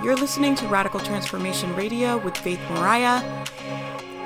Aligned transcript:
You're 0.00 0.14
listening 0.14 0.54
to 0.54 0.68
Radical 0.68 1.00
Transformation 1.00 1.74
Radio 1.74 2.18
with 2.18 2.36
Faith 2.36 2.60
Mariah. 2.70 3.20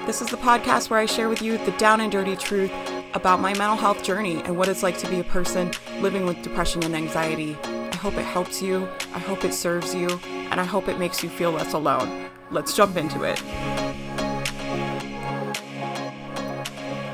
This 0.04 0.20
is 0.20 0.28
the 0.28 0.36
podcast 0.36 0.90
where 0.90 1.00
I 1.00 1.06
share 1.06 1.30
with 1.30 1.40
you 1.40 1.56
the 1.56 1.70
down 1.72 2.02
and 2.02 2.12
dirty 2.12 2.36
truth 2.36 2.70
about 3.14 3.40
my 3.40 3.54
mental 3.54 3.78
health 3.78 4.02
journey 4.02 4.42
and 4.42 4.58
what 4.58 4.68
it's 4.68 4.82
like 4.82 4.98
to 4.98 5.08
be 5.08 5.20
a 5.20 5.24
person 5.24 5.70
living 6.00 6.26
with 6.26 6.42
depression 6.42 6.84
and 6.84 6.94
anxiety. 6.94 7.56
I 7.64 7.96
hope 7.96 8.18
it 8.18 8.24
helps 8.24 8.60
you, 8.60 8.86
I 9.14 9.18
hope 9.18 9.46
it 9.46 9.54
serves 9.54 9.94
you, 9.94 10.08
and 10.50 10.60
I 10.60 10.64
hope 10.64 10.88
it 10.88 10.98
makes 10.98 11.22
you 11.22 11.30
feel 11.30 11.52
less 11.52 11.72
alone. 11.72 12.28
Let's 12.50 12.76
jump 12.76 12.98
into 12.98 13.22
it. 13.22 13.38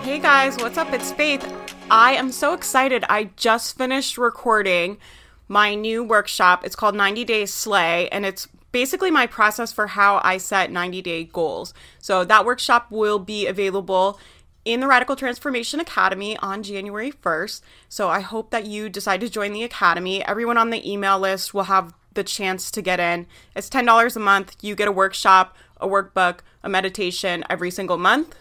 Hey 0.02 0.18
guys, 0.18 0.56
what's 0.56 0.78
up? 0.78 0.92
It's 0.92 1.12
Faith. 1.12 1.46
I 1.92 2.14
am 2.14 2.32
so 2.32 2.54
excited. 2.54 3.04
I 3.08 3.30
just 3.36 3.78
finished 3.78 4.18
recording 4.18 4.98
my 5.48 5.74
new 5.74 6.04
workshop. 6.04 6.64
It's 6.64 6.76
called 6.76 6.94
90 6.94 7.24
Days 7.24 7.52
Slay, 7.52 8.08
and 8.10 8.24
it's 8.24 8.46
basically 8.70 9.10
my 9.10 9.26
process 9.26 9.72
for 9.72 9.88
how 9.88 10.20
I 10.22 10.36
set 10.36 10.70
90 10.70 11.02
day 11.02 11.24
goals. 11.24 11.74
So 11.98 12.24
that 12.24 12.44
workshop 12.44 12.90
will 12.90 13.18
be 13.18 13.46
available 13.46 14.20
in 14.64 14.80
the 14.80 14.86
Radical 14.86 15.16
Transformation 15.16 15.80
Academy 15.80 16.36
on 16.38 16.62
January 16.62 17.10
1st. 17.10 17.62
So 17.88 18.08
I 18.08 18.20
hope 18.20 18.50
that 18.50 18.66
you 18.66 18.88
decide 18.90 19.20
to 19.22 19.30
join 19.30 19.52
the 19.52 19.62
Academy. 19.62 20.24
Everyone 20.26 20.58
on 20.58 20.70
the 20.70 20.90
email 20.90 21.18
list 21.18 21.54
will 21.54 21.64
have 21.64 21.94
the 22.12 22.24
chance 22.24 22.70
to 22.72 22.82
get 22.82 23.00
in. 23.00 23.26
It's 23.56 23.70
$10 23.70 24.16
a 24.16 24.18
month. 24.18 24.56
You 24.60 24.74
get 24.74 24.88
a 24.88 24.92
workshop, 24.92 25.56
a 25.80 25.88
workbook, 25.88 26.40
a 26.62 26.68
meditation 26.68 27.44
every 27.48 27.70
single 27.70 27.96
month. 27.96 28.34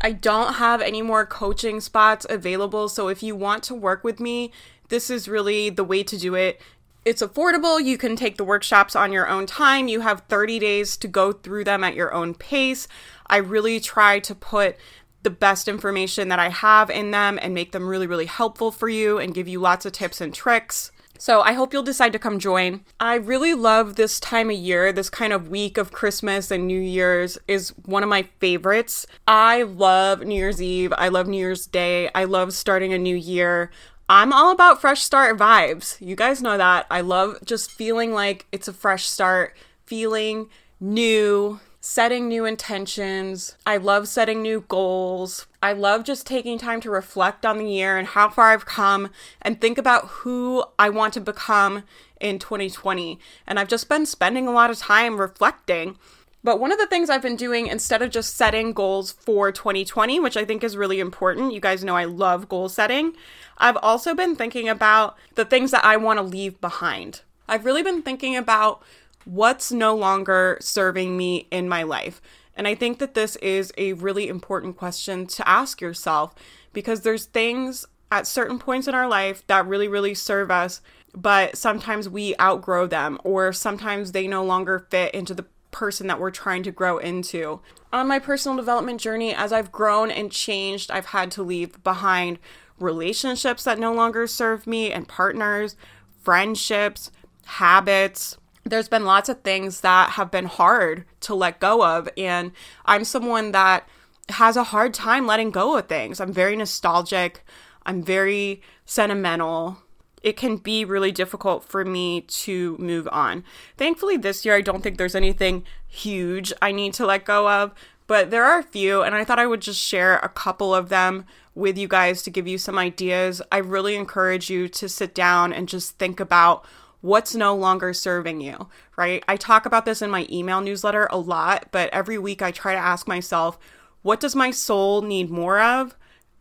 I 0.00 0.10
don't 0.10 0.54
have 0.54 0.80
any 0.80 1.00
more 1.00 1.24
coaching 1.24 1.80
spots 1.80 2.26
available. 2.28 2.88
So 2.88 3.06
if 3.06 3.22
you 3.22 3.36
want 3.36 3.62
to 3.64 3.74
work 3.74 4.02
with 4.02 4.18
me, 4.18 4.50
this 4.92 5.08
is 5.08 5.26
really 5.26 5.70
the 5.70 5.84
way 5.84 6.02
to 6.02 6.18
do 6.18 6.34
it. 6.34 6.60
It's 7.06 7.22
affordable. 7.22 7.82
You 7.82 7.96
can 7.96 8.14
take 8.14 8.36
the 8.36 8.44
workshops 8.44 8.94
on 8.94 9.10
your 9.10 9.26
own 9.26 9.46
time. 9.46 9.88
You 9.88 10.00
have 10.00 10.24
30 10.28 10.58
days 10.58 10.98
to 10.98 11.08
go 11.08 11.32
through 11.32 11.64
them 11.64 11.82
at 11.82 11.94
your 11.94 12.12
own 12.12 12.34
pace. 12.34 12.86
I 13.26 13.38
really 13.38 13.80
try 13.80 14.18
to 14.18 14.34
put 14.34 14.76
the 15.22 15.30
best 15.30 15.66
information 15.66 16.28
that 16.28 16.38
I 16.38 16.50
have 16.50 16.90
in 16.90 17.10
them 17.10 17.38
and 17.40 17.54
make 17.54 17.72
them 17.72 17.88
really, 17.88 18.06
really 18.06 18.26
helpful 18.26 18.70
for 18.70 18.90
you 18.90 19.18
and 19.18 19.34
give 19.34 19.48
you 19.48 19.60
lots 19.60 19.86
of 19.86 19.92
tips 19.92 20.20
and 20.20 20.34
tricks. 20.34 20.92
So 21.22 21.40
I 21.40 21.52
hope 21.52 21.72
you'll 21.72 21.84
decide 21.84 22.12
to 22.14 22.18
come 22.18 22.40
join. 22.40 22.84
I 22.98 23.14
really 23.14 23.54
love 23.54 23.94
this 23.94 24.18
time 24.18 24.50
of 24.50 24.56
year. 24.56 24.92
This 24.92 25.08
kind 25.08 25.32
of 25.32 25.48
week 25.48 25.78
of 25.78 25.92
Christmas 25.92 26.50
and 26.50 26.66
New 26.66 26.80
Year's 26.80 27.38
is 27.46 27.70
one 27.84 28.02
of 28.02 28.08
my 28.08 28.24
favorites. 28.40 29.06
I 29.26 29.62
love 29.62 30.22
New 30.22 30.34
Year's 30.34 30.60
Eve. 30.60 30.92
I 30.98 31.08
love 31.08 31.28
New 31.28 31.38
Year's 31.38 31.66
Day. 31.66 32.10
I 32.12 32.24
love 32.24 32.52
starting 32.52 32.92
a 32.92 32.98
new 32.98 33.14
year. 33.14 33.70
I'm 34.14 34.30
all 34.30 34.50
about 34.50 34.78
fresh 34.78 35.00
start 35.00 35.38
vibes. 35.38 35.98
You 35.98 36.16
guys 36.16 36.42
know 36.42 36.58
that. 36.58 36.84
I 36.90 37.00
love 37.00 37.38
just 37.46 37.70
feeling 37.70 38.12
like 38.12 38.44
it's 38.52 38.68
a 38.68 38.72
fresh 38.74 39.08
start, 39.08 39.56
feeling 39.86 40.50
new, 40.78 41.60
setting 41.80 42.28
new 42.28 42.44
intentions. 42.44 43.56
I 43.64 43.78
love 43.78 44.06
setting 44.06 44.42
new 44.42 44.66
goals. 44.68 45.46
I 45.62 45.72
love 45.72 46.04
just 46.04 46.26
taking 46.26 46.58
time 46.58 46.82
to 46.82 46.90
reflect 46.90 47.46
on 47.46 47.56
the 47.56 47.70
year 47.70 47.96
and 47.96 48.06
how 48.06 48.28
far 48.28 48.50
I've 48.50 48.66
come 48.66 49.08
and 49.40 49.58
think 49.58 49.78
about 49.78 50.08
who 50.08 50.62
I 50.78 50.90
want 50.90 51.14
to 51.14 51.20
become 51.22 51.84
in 52.20 52.38
2020. 52.38 53.18
And 53.46 53.58
I've 53.58 53.66
just 53.66 53.88
been 53.88 54.04
spending 54.04 54.46
a 54.46 54.52
lot 54.52 54.70
of 54.70 54.76
time 54.76 55.18
reflecting 55.18 55.96
but 56.44 56.58
one 56.58 56.72
of 56.72 56.78
the 56.78 56.86
things 56.86 57.08
I've 57.08 57.22
been 57.22 57.36
doing 57.36 57.68
instead 57.68 58.02
of 58.02 58.10
just 58.10 58.36
setting 58.36 58.72
goals 58.72 59.12
for 59.12 59.52
2020, 59.52 60.18
which 60.20 60.36
I 60.36 60.44
think 60.44 60.64
is 60.64 60.76
really 60.76 61.00
important, 61.00 61.52
you 61.52 61.60
guys 61.60 61.84
know 61.84 61.96
I 61.96 62.04
love 62.04 62.48
goal 62.48 62.68
setting, 62.68 63.14
I've 63.58 63.76
also 63.76 64.14
been 64.14 64.34
thinking 64.34 64.68
about 64.68 65.16
the 65.36 65.44
things 65.44 65.70
that 65.70 65.84
I 65.84 65.96
want 65.96 66.18
to 66.18 66.22
leave 66.22 66.60
behind. 66.60 67.22
I've 67.48 67.64
really 67.64 67.82
been 67.82 68.02
thinking 68.02 68.36
about 68.36 68.82
what's 69.24 69.70
no 69.70 69.94
longer 69.94 70.58
serving 70.60 71.16
me 71.16 71.46
in 71.50 71.68
my 71.68 71.84
life. 71.84 72.20
And 72.56 72.66
I 72.66 72.74
think 72.74 72.98
that 72.98 73.14
this 73.14 73.36
is 73.36 73.72
a 73.78 73.92
really 73.94 74.28
important 74.28 74.76
question 74.76 75.26
to 75.28 75.48
ask 75.48 75.80
yourself 75.80 76.34
because 76.72 77.02
there's 77.02 77.26
things 77.26 77.86
at 78.10 78.26
certain 78.26 78.58
points 78.58 78.88
in 78.88 78.94
our 78.94 79.08
life 79.08 79.46
that 79.46 79.66
really, 79.66 79.88
really 79.88 80.14
serve 80.14 80.50
us, 80.50 80.82
but 81.14 81.56
sometimes 81.56 82.08
we 82.08 82.34
outgrow 82.40 82.86
them 82.86 83.18
or 83.24 83.52
sometimes 83.52 84.12
they 84.12 84.26
no 84.26 84.44
longer 84.44 84.86
fit 84.90 85.14
into 85.14 85.34
the 85.34 85.46
person 85.72 86.06
that 86.06 86.20
we're 86.20 86.30
trying 86.30 86.62
to 86.62 86.70
grow 86.70 86.98
into. 86.98 87.60
On 87.92 88.06
my 88.06 88.20
personal 88.20 88.56
development 88.56 89.00
journey, 89.00 89.34
as 89.34 89.52
I've 89.52 89.72
grown 89.72 90.10
and 90.10 90.30
changed, 90.30 90.90
I've 90.90 91.06
had 91.06 91.32
to 91.32 91.42
leave 91.42 91.82
behind 91.82 92.38
relationships 92.78 93.64
that 93.64 93.78
no 93.78 93.92
longer 93.92 94.26
serve 94.26 94.66
me 94.66 94.92
and 94.92 95.08
partners, 95.08 95.76
friendships, 96.22 97.10
habits. 97.44 98.36
There's 98.64 98.88
been 98.88 99.04
lots 99.04 99.28
of 99.28 99.42
things 99.42 99.80
that 99.80 100.10
have 100.10 100.30
been 100.30 100.46
hard 100.46 101.04
to 101.20 101.34
let 101.34 101.58
go 101.58 101.84
of. 101.84 102.08
And 102.16 102.52
I'm 102.84 103.04
someone 103.04 103.52
that 103.52 103.88
has 104.28 104.56
a 104.56 104.64
hard 104.64 104.94
time 104.94 105.26
letting 105.26 105.50
go 105.50 105.76
of 105.76 105.88
things. 105.88 106.20
I'm 106.20 106.32
very 106.32 106.54
nostalgic. 106.54 107.44
I'm 107.84 108.02
very 108.02 108.62
sentimental 108.84 109.81
it 110.22 110.36
can 110.36 110.56
be 110.56 110.84
really 110.84 111.12
difficult 111.12 111.64
for 111.64 111.84
me 111.84 112.22
to 112.22 112.76
move 112.78 113.08
on. 113.10 113.44
Thankfully, 113.76 114.16
this 114.16 114.44
year, 114.44 114.54
I 114.54 114.60
don't 114.60 114.82
think 114.82 114.98
there's 114.98 115.14
anything 115.14 115.64
huge 115.86 116.52
I 116.62 116.72
need 116.72 116.94
to 116.94 117.06
let 117.06 117.24
go 117.24 117.48
of, 117.48 117.74
but 118.06 118.30
there 118.30 118.44
are 118.44 118.58
a 118.58 118.64
few, 118.64 119.02
and 119.02 119.14
I 119.14 119.24
thought 119.24 119.38
I 119.38 119.46
would 119.46 119.60
just 119.60 119.80
share 119.80 120.18
a 120.18 120.28
couple 120.28 120.74
of 120.74 120.88
them 120.88 121.24
with 121.54 121.76
you 121.76 121.88
guys 121.88 122.22
to 122.22 122.30
give 122.30 122.46
you 122.46 122.58
some 122.58 122.78
ideas. 122.78 123.42
I 123.50 123.58
really 123.58 123.94
encourage 123.94 124.50
you 124.50 124.68
to 124.68 124.88
sit 124.88 125.14
down 125.14 125.52
and 125.52 125.68
just 125.68 125.98
think 125.98 126.20
about 126.20 126.64
what's 127.00 127.34
no 127.34 127.54
longer 127.54 127.92
serving 127.92 128.40
you, 128.40 128.68
right? 128.96 129.24
I 129.28 129.36
talk 129.36 129.66
about 129.66 129.84
this 129.84 130.02
in 130.02 130.10
my 130.10 130.26
email 130.30 130.60
newsletter 130.60 131.08
a 131.10 131.18
lot, 131.18 131.68
but 131.72 131.90
every 131.90 132.16
week 132.16 132.42
I 132.42 132.52
try 132.52 132.72
to 132.72 132.78
ask 132.78 133.08
myself, 133.08 133.58
what 134.02 134.20
does 134.20 134.36
my 134.36 134.50
soul 134.50 135.02
need 135.02 135.30
more 135.30 135.60
of? 135.60 135.96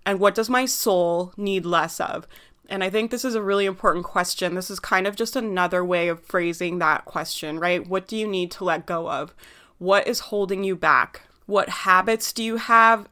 And 0.06 0.20
what 0.20 0.34
does 0.34 0.50
my 0.50 0.66
soul 0.66 1.34
need 1.38 1.66
less 1.66 2.00
of? 2.00 2.28
And 2.72 2.86
I 2.86 2.90
think 2.90 3.12
this 3.12 3.26
is 3.26 3.36
a 3.36 3.42
really 3.42 3.66
important 3.66 4.06
question. 4.06 4.56
This 4.56 4.72
is 4.72 4.80
kind 4.80 5.06
of 5.06 5.18
just 5.18 5.36
another 5.36 5.84
way 5.84 6.08
of 6.08 6.24
phrasing 6.24 6.80
that 6.80 7.04
question, 7.04 7.60
right? 7.60 7.86
What 7.86 8.08
do 8.08 8.16
you 8.16 8.26
need 8.26 8.50
to 8.52 8.64
let 8.64 8.86
go 8.86 9.12
of? 9.12 9.36
What 9.78 10.08
is 10.08 10.22
holding 10.22 10.64
you 10.64 10.78
back? 10.78 11.24
What 11.48 11.68
habits 11.68 12.32
do 12.32 12.42
you 12.42 12.56
have 12.56 13.10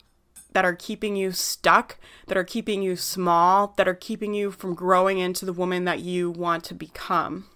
that 0.54 0.64
are 0.64 0.76
keeping 0.76 1.18
you 1.18 1.34
stuck, 1.34 1.98
that 2.28 2.38
are 2.38 2.46
keeping 2.46 2.82
you 2.82 2.96
small, 2.96 3.74
that 3.76 3.88
are 3.88 3.94
keeping 3.94 4.34
you 4.34 4.50
from 4.50 4.76
growing 4.76 5.20
into 5.20 5.46
the 5.46 5.52
woman 5.52 5.84
that 5.84 6.00
you 6.00 6.32
want 6.32 6.64
to 6.64 6.74
become? 6.74 7.48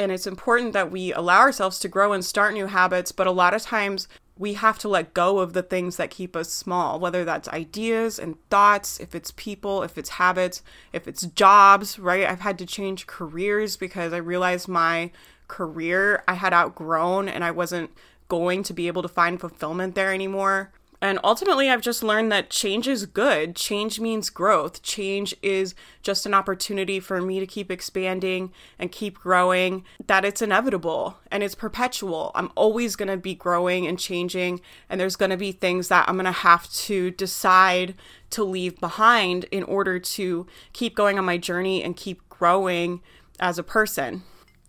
And 0.00 0.10
it's 0.10 0.26
important 0.26 0.72
that 0.72 0.90
we 0.90 1.12
allow 1.12 1.38
ourselves 1.38 1.78
to 1.78 1.88
grow 1.88 2.12
and 2.12 2.24
start 2.24 2.54
new 2.54 2.66
habits, 2.66 3.12
but 3.12 3.28
a 3.28 3.30
lot 3.30 3.54
of 3.54 3.62
times 3.62 4.08
we 4.38 4.54
have 4.54 4.78
to 4.78 4.88
let 4.88 5.14
go 5.14 5.38
of 5.38 5.52
the 5.52 5.62
things 5.62 5.96
that 5.96 6.10
keep 6.10 6.34
us 6.34 6.50
small, 6.50 6.98
whether 6.98 7.24
that's 7.24 7.48
ideas 7.48 8.18
and 8.18 8.36
thoughts, 8.48 8.98
if 8.98 9.14
it's 9.14 9.30
people, 9.32 9.82
if 9.82 9.98
it's 9.98 10.10
habits, 10.10 10.62
if 10.92 11.06
it's 11.06 11.22
jobs, 11.22 11.98
right? 11.98 12.28
I've 12.28 12.40
had 12.40 12.58
to 12.58 12.66
change 12.66 13.06
careers 13.06 13.76
because 13.76 14.12
I 14.12 14.18
realized 14.18 14.68
my 14.68 15.10
career 15.48 16.24
I 16.26 16.34
had 16.34 16.54
outgrown 16.54 17.28
and 17.28 17.44
I 17.44 17.50
wasn't 17.50 17.90
going 18.28 18.62
to 18.62 18.72
be 18.72 18.86
able 18.86 19.02
to 19.02 19.08
find 19.08 19.38
fulfillment 19.38 19.94
there 19.94 20.12
anymore. 20.12 20.72
And 21.02 21.18
ultimately, 21.24 21.68
I've 21.68 21.80
just 21.80 22.04
learned 22.04 22.30
that 22.30 22.48
change 22.48 22.86
is 22.86 23.06
good. 23.06 23.56
Change 23.56 23.98
means 23.98 24.30
growth. 24.30 24.82
Change 24.84 25.34
is 25.42 25.74
just 26.00 26.26
an 26.26 26.32
opportunity 26.32 27.00
for 27.00 27.20
me 27.20 27.40
to 27.40 27.46
keep 27.46 27.72
expanding 27.72 28.52
and 28.78 28.92
keep 28.92 29.18
growing, 29.18 29.84
that 30.06 30.24
it's 30.24 30.40
inevitable 30.40 31.16
and 31.28 31.42
it's 31.42 31.56
perpetual. 31.56 32.30
I'm 32.36 32.52
always 32.54 32.94
going 32.94 33.08
to 33.08 33.16
be 33.16 33.34
growing 33.34 33.84
and 33.84 33.98
changing, 33.98 34.60
and 34.88 35.00
there's 35.00 35.16
going 35.16 35.32
to 35.32 35.36
be 35.36 35.50
things 35.50 35.88
that 35.88 36.08
I'm 36.08 36.14
going 36.14 36.26
to 36.26 36.30
have 36.30 36.72
to 36.72 37.10
decide 37.10 37.96
to 38.30 38.44
leave 38.44 38.78
behind 38.78 39.46
in 39.50 39.64
order 39.64 39.98
to 39.98 40.46
keep 40.72 40.94
going 40.94 41.18
on 41.18 41.24
my 41.24 41.36
journey 41.36 41.82
and 41.82 41.96
keep 41.96 42.28
growing 42.28 43.00
as 43.40 43.58
a 43.58 43.64
person. 43.64 44.22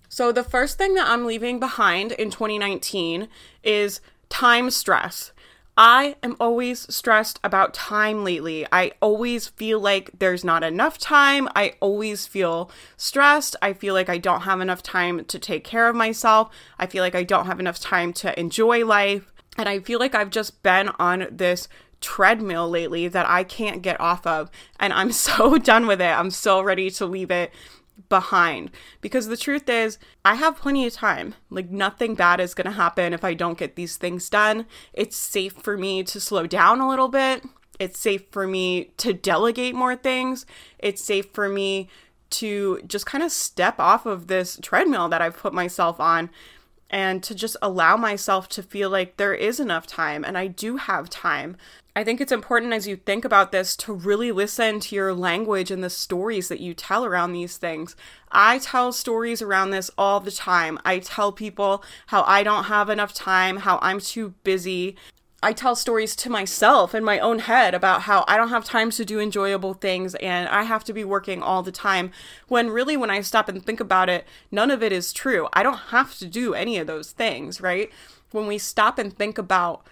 So, 0.10 0.32
the 0.32 0.44
first 0.44 0.80
thing 0.80 0.96
that 0.96 1.08
I'm 1.08 1.28
leaving 1.28 1.60
behind 1.60 2.12
in 2.14 2.32
2019 2.32 3.28
is 3.64 4.02
time 4.30 4.72
stress. 4.72 5.32
I 5.76 6.16
am 6.22 6.36
always 6.40 6.94
stressed 6.94 7.40
about 7.44 7.74
time 7.74 8.24
lately. 8.24 8.68
I 8.72 8.92
always 9.02 9.48
feel 9.48 9.80
like 9.80 10.12
there's 10.20 10.44
not 10.44 10.64
enough 10.64 11.00
time. 11.00 11.50
I 11.56 11.74
always 11.80 12.28
feel 12.28 12.70
stressed. 12.96 13.56
I 13.62 13.74
feel 13.74 13.96
like 13.96 14.08
I 14.10 14.20
don't 14.20 14.42
have 14.42 14.62
enough 14.62 14.84
time 14.84 15.26
to 15.26 15.40
take 15.40 15.64
care 15.64 15.88
of 15.88 15.96
myself. 15.96 16.52
I 16.78 16.86
feel 16.86 17.04
like 17.04 17.16
I 17.16 17.24
don't 17.24 17.48
have 17.48 17.60
enough 17.60 17.80
time 17.80 18.14
to 18.14 18.40
enjoy 18.40 18.86
life. 18.86 19.32
And 19.58 19.68
I 19.68 19.80
feel 19.80 19.98
like 19.98 20.14
I've 20.14 20.30
just 20.30 20.62
been 20.62 20.90
on 21.00 21.28
this 21.32 21.68
treadmill 22.02 22.70
lately 22.70 23.08
that 23.08 23.28
I 23.28 23.44
can't 23.44 23.82
get 23.82 24.00
off 24.00 24.28
of. 24.28 24.52
And 24.80 24.94
I'm 24.94 25.12
so 25.12 25.58
done 25.58 25.88
with 25.88 26.02
it. 26.02 26.06
I'm 26.06 26.30
so 26.30 26.62
ready 26.62 26.92
to 26.92 27.08
leave 27.08 27.32
it 27.32 27.52
behind 28.10 28.72
because 29.02 29.28
the 29.28 29.38
truth 29.38 29.70
is 29.70 29.98
I 30.26 30.36
have 30.36 30.58
plenty 30.58 30.86
of 30.86 30.94
time. 30.94 31.36
Like 31.50 31.70
nothing 31.70 32.16
bad 32.16 32.40
is 32.40 32.54
going 32.54 32.66
to 32.66 32.72
happen 32.72 33.14
if 33.14 33.24
I 33.24 33.34
don't 33.34 33.58
get 33.58 33.76
these 33.76 33.98
things 33.98 34.30
done. 34.30 34.66
It's 34.94 35.16
safe 35.16 35.54
for 35.54 35.78
me 35.78 36.04
to 36.04 36.20
slow 36.20 36.48
down 36.48 36.80
a 36.80 36.90
little 36.90 37.08
bit. 37.08 37.44
It's 37.80 38.00
safe 38.00 38.24
for 38.32 38.48
me 38.48 38.92
to 38.98 39.14
delegate 39.14 39.76
more 39.76 39.96
things. 39.96 40.46
It's 40.80 41.04
safe 41.04 41.28
for 41.34 41.50
me 41.50 41.90
to 42.32 42.82
just 42.88 43.06
kind 43.06 43.24
of 43.24 43.32
step 43.32 43.80
off 43.80 44.06
of 44.06 44.28
this 44.28 44.58
treadmill 44.62 45.10
that 45.10 45.22
I've 45.22 45.38
put 45.38 45.54
myself 45.54 46.00
on 46.00 46.30
and 46.90 47.24
to 47.24 47.34
just 47.34 47.58
allow 47.62 47.98
myself 47.98 48.48
to 48.50 48.64
feel 48.64 48.90
like 48.90 49.18
there 49.18 49.34
is 49.34 49.60
enough 49.60 49.88
time 49.88 50.24
and 50.24 50.38
I 50.38 50.48
do 50.48 50.78
have 50.78 51.10
time. 51.10 51.58
I 51.96 52.04
think 52.04 52.20
it's 52.20 52.32
important 52.32 52.74
as 52.74 52.88
you 52.88 52.96
think 52.96 53.24
about 53.24 53.52
this 53.52 53.76
to 53.78 53.94
really 53.94 54.32
listen 54.32 54.80
to 54.80 54.96
your 54.96 55.14
language 55.14 55.70
and 55.70 55.84
the 55.84 55.92
stories 55.92 56.48
that 56.48 56.60
you 56.60 56.74
tell 56.74 57.06
around 57.06 57.34
these 57.34 57.58
things. 57.58 57.96
I 58.32 58.58
tell 58.58 58.92
stories 58.92 59.44
around 59.44 59.70
this 59.70 59.92
all 59.96 60.20
the 60.20 60.32
time. 60.32 60.80
I 60.84 60.98
tell 60.98 61.32
people 61.32 61.84
how 62.08 62.24
I 62.24 62.42
don't 62.42 62.64
have 62.64 62.90
enough 62.90 63.14
time, 63.14 63.58
how 63.58 63.78
I'm 63.84 64.00
too 64.00 64.34
busy. 64.44 64.96
I 65.44 65.52
tell 65.52 65.76
stories 65.76 66.16
to 66.16 66.30
myself 66.30 66.96
in 66.96 67.04
my 67.04 67.20
own 67.20 67.40
head 67.40 67.74
about 67.74 68.04
how 68.04 68.24
I 68.30 68.38
don't 68.38 68.50
have 68.50 68.64
time 68.64 68.92
to 68.92 69.04
do 69.04 69.20
enjoyable 69.20 69.74
things 69.74 70.16
and 70.16 70.48
I 70.48 70.64
have 70.64 70.86
to 70.86 70.94
be 70.94 71.04
working 71.04 71.44
all 71.44 71.62
the 71.62 71.72
time. 71.72 72.12
When 72.48 72.70
really, 72.70 72.96
when 72.96 73.10
I 73.10 73.20
stop 73.20 73.50
and 73.50 73.64
think 73.64 73.82
about 73.82 74.08
it, 74.08 74.26
none 74.52 74.72
of 74.72 74.82
it 74.82 74.94
is 74.94 75.12
true. 75.12 75.50
I 75.52 75.62
don't 75.62 75.90
have 75.90 76.18
to 76.20 76.28
do 76.28 76.54
any 76.54 76.78
of 76.78 76.88
those 76.88 77.12
things, 77.12 77.60
right? 77.60 77.92
When 78.32 78.48
we 78.48 78.58
stop 78.58 78.98
and 78.98 79.16
think 79.16 79.38
about 79.38 79.86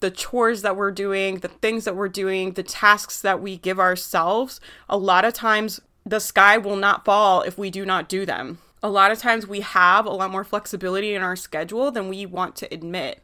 the 0.00 0.10
chores 0.10 0.62
that 0.62 0.76
we're 0.76 0.90
doing, 0.90 1.40
the 1.40 1.48
things 1.48 1.84
that 1.84 1.96
we're 1.96 2.08
doing, 2.08 2.52
the 2.52 2.62
tasks 2.62 3.20
that 3.20 3.42
we 3.42 3.58
give 3.58 3.78
ourselves, 3.78 4.58
a 4.88 4.96
lot 4.96 5.26
of 5.26 5.34
times 5.34 5.80
the 6.06 6.18
sky 6.18 6.56
will 6.56 6.76
not 6.76 7.04
fall 7.04 7.42
if 7.42 7.58
we 7.58 7.70
do 7.70 7.84
not 7.84 8.08
do 8.08 8.24
them. 8.24 8.58
A 8.82 8.88
lot 8.88 9.10
of 9.10 9.18
times 9.18 9.46
we 9.46 9.60
have 9.60 10.06
a 10.06 10.10
lot 10.10 10.30
more 10.30 10.44
flexibility 10.44 11.14
in 11.14 11.22
our 11.22 11.36
schedule 11.36 11.90
than 11.90 12.08
we 12.08 12.26
want 12.26 12.56
to 12.56 12.72
admit. 12.72 13.22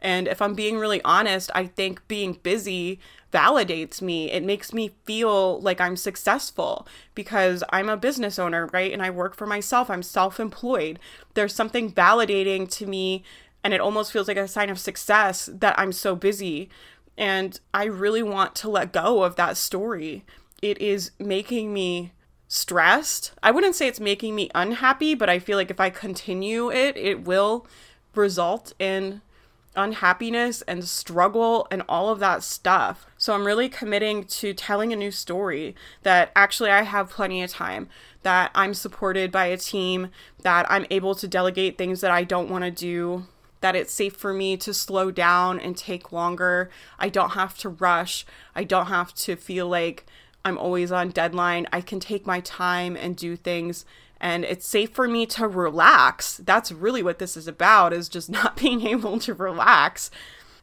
And 0.00 0.26
if 0.26 0.40
I'm 0.42 0.54
being 0.54 0.78
really 0.78 1.02
honest, 1.04 1.50
I 1.54 1.66
think 1.66 2.06
being 2.08 2.38
busy 2.42 2.98
validates 3.32 4.02
me. 4.02 4.30
It 4.30 4.42
makes 4.42 4.72
me 4.72 4.92
feel 5.04 5.60
like 5.60 5.80
I'm 5.80 5.96
successful 5.96 6.86
because 7.14 7.62
I'm 7.70 7.88
a 7.88 7.96
business 7.96 8.38
owner, 8.38 8.66
right? 8.72 8.92
And 8.92 9.02
I 9.02 9.10
work 9.10 9.36
for 9.36 9.46
myself, 9.46 9.88
I'm 9.88 10.02
self 10.02 10.40
employed. 10.40 10.98
There's 11.34 11.54
something 11.54 11.92
validating 11.92 12.68
to 12.72 12.86
me 12.86 13.22
and 13.62 13.74
it 13.74 13.80
almost 13.80 14.12
feels 14.12 14.28
like 14.28 14.36
a 14.36 14.48
sign 14.48 14.70
of 14.70 14.78
success 14.78 15.48
that 15.52 15.78
I'm 15.78 15.92
so 15.92 16.16
busy. 16.16 16.70
And 17.16 17.60
I 17.74 17.84
really 17.84 18.22
want 18.22 18.54
to 18.56 18.70
let 18.70 18.92
go 18.92 19.22
of 19.22 19.36
that 19.36 19.56
story. 19.56 20.24
It 20.62 20.80
is 20.80 21.10
making 21.18 21.72
me 21.72 22.12
stressed. 22.48 23.32
I 23.42 23.50
wouldn't 23.50 23.76
say 23.76 23.86
it's 23.86 24.00
making 24.00 24.34
me 24.34 24.50
unhappy, 24.54 25.14
but 25.14 25.28
I 25.28 25.38
feel 25.38 25.56
like 25.58 25.70
if 25.70 25.78
I 25.78 25.90
continue 25.90 26.70
it, 26.70 26.96
it 26.96 27.24
will 27.24 27.66
result 28.14 28.72
in 28.78 29.20
unhappiness 29.76 30.62
and 30.62 30.84
struggle 30.84 31.66
and 31.70 31.82
all 31.88 32.08
of 32.08 32.18
that 32.18 32.42
stuff. 32.42 33.06
So 33.16 33.34
I'm 33.34 33.46
really 33.46 33.68
committing 33.68 34.24
to 34.24 34.52
telling 34.52 34.92
a 34.92 34.96
new 34.96 35.10
story 35.10 35.74
that 36.02 36.32
actually 36.34 36.70
I 36.70 36.82
have 36.82 37.10
plenty 37.10 37.42
of 37.42 37.50
time, 37.50 37.88
that 38.22 38.50
I'm 38.54 38.74
supported 38.74 39.30
by 39.30 39.46
a 39.46 39.56
team, 39.56 40.10
that 40.42 40.66
I'm 40.70 40.86
able 40.90 41.14
to 41.14 41.28
delegate 41.28 41.78
things 41.78 42.00
that 42.00 42.10
I 42.10 42.24
don't 42.24 42.50
want 42.50 42.64
to 42.64 42.70
do, 42.70 43.26
that 43.60 43.76
it's 43.76 43.92
safe 43.92 44.16
for 44.16 44.32
me 44.32 44.56
to 44.56 44.74
slow 44.74 45.10
down 45.10 45.60
and 45.60 45.76
take 45.76 46.12
longer. 46.12 46.70
I 46.98 47.08
don't 47.08 47.30
have 47.30 47.56
to 47.58 47.68
rush. 47.68 48.26
I 48.54 48.64
don't 48.64 48.86
have 48.86 49.14
to 49.14 49.36
feel 49.36 49.68
like 49.68 50.06
I'm 50.44 50.58
always 50.58 50.90
on 50.90 51.10
deadline. 51.10 51.66
I 51.72 51.80
can 51.80 52.00
take 52.00 52.26
my 52.26 52.40
time 52.40 52.96
and 52.96 53.16
do 53.16 53.36
things 53.36 53.84
and 54.20 54.44
it's 54.44 54.66
safe 54.66 54.90
for 54.90 55.08
me 55.08 55.26
to 55.26 55.48
relax. 55.48 56.36
That's 56.36 56.70
really 56.70 57.02
what 57.02 57.18
this 57.18 57.36
is 57.36 57.48
about 57.48 57.92
is 57.92 58.08
just 58.08 58.30
not 58.30 58.56
being 58.56 58.86
able 58.86 59.18
to 59.20 59.34
relax. 59.34 60.10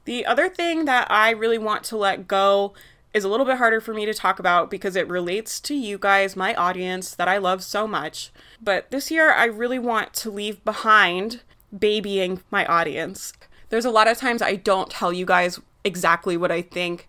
The 0.06 0.26
other 0.26 0.48
thing 0.48 0.86
that 0.86 1.10
I 1.12 1.32
really 1.32 1.58
want 1.58 1.84
to 1.86 1.98
let 1.98 2.28
go 2.28 2.74
is 3.14 3.24
a 3.24 3.30
little 3.30 3.46
bit 3.46 3.58
harder 3.58 3.82
for 3.82 3.94
me 3.94 4.06
to 4.06 4.14
talk 4.14 4.40
about 4.40 4.70
because 4.70 4.96
it 4.96 5.10
relates 5.10 5.60
to 5.62 5.74
you 5.74 5.98
guys, 5.98 6.36
my 6.36 6.54
audience 6.54 7.16
that 7.16 7.28
I 7.28 7.38
love 7.38 7.64
so 7.64 7.88
much. 7.88 8.32
But 8.62 8.92
this 8.92 9.10
year 9.10 9.32
I 9.32 9.46
really 9.46 9.80
want 9.80 10.14
to 10.16 10.32
leave 10.32 10.64
behind 10.64 11.42
babying 11.78 12.42
my 12.52 12.66
audience. 12.68 13.34
There's 13.70 13.86
a 13.86 13.92
lot 13.92 14.08
of 14.08 14.18
times 14.18 14.42
I 14.42 14.56
don't 14.56 14.90
tell 14.90 15.12
you 15.12 15.26
guys 15.26 15.60
exactly 15.84 16.38
what 16.38 16.52
I 16.52 16.62
think 16.62 17.08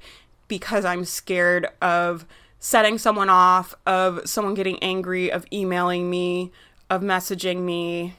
because 0.48 0.84
I'm 0.84 1.04
scared 1.04 1.68
of 1.82 2.26
setting 2.60 2.98
someone 2.98 3.30
off, 3.30 3.74
of 3.86 4.28
someone 4.28 4.54
getting 4.54 4.82
angry, 4.82 5.30
of 5.30 5.44
emailing 5.52 6.10
me, 6.10 6.50
of 6.90 7.02
messaging 7.02 7.62
me. 7.62 8.14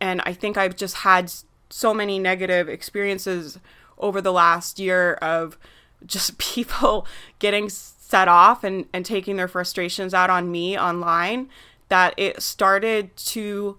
And 0.00 0.20
I 0.24 0.32
think 0.32 0.56
I've 0.56 0.76
just 0.76 0.96
had 0.96 1.32
so 1.70 1.94
many 1.94 2.18
negative 2.18 2.68
experiences 2.68 3.58
over 3.98 4.20
the 4.20 4.32
last 4.32 4.78
year 4.78 5.14
of 5.14 5.58
just 6.04 6.38
people 6.38 7.06
getting 7.38 7.68
set 7.68 8.28
off 8.28 8.62
and, 8.64 8.86
and 8.92 9.06
taking 9.06 9.36
their 9.36 9.48
frustrations 9.48 10.12
out 10.12 10.28
on 10.28 10.50
me 10.50 10.78
online 10.78 11.48
that 11.88 12.14
it 12.16 12.42
started 12.42 13.14
to 13.16 13.78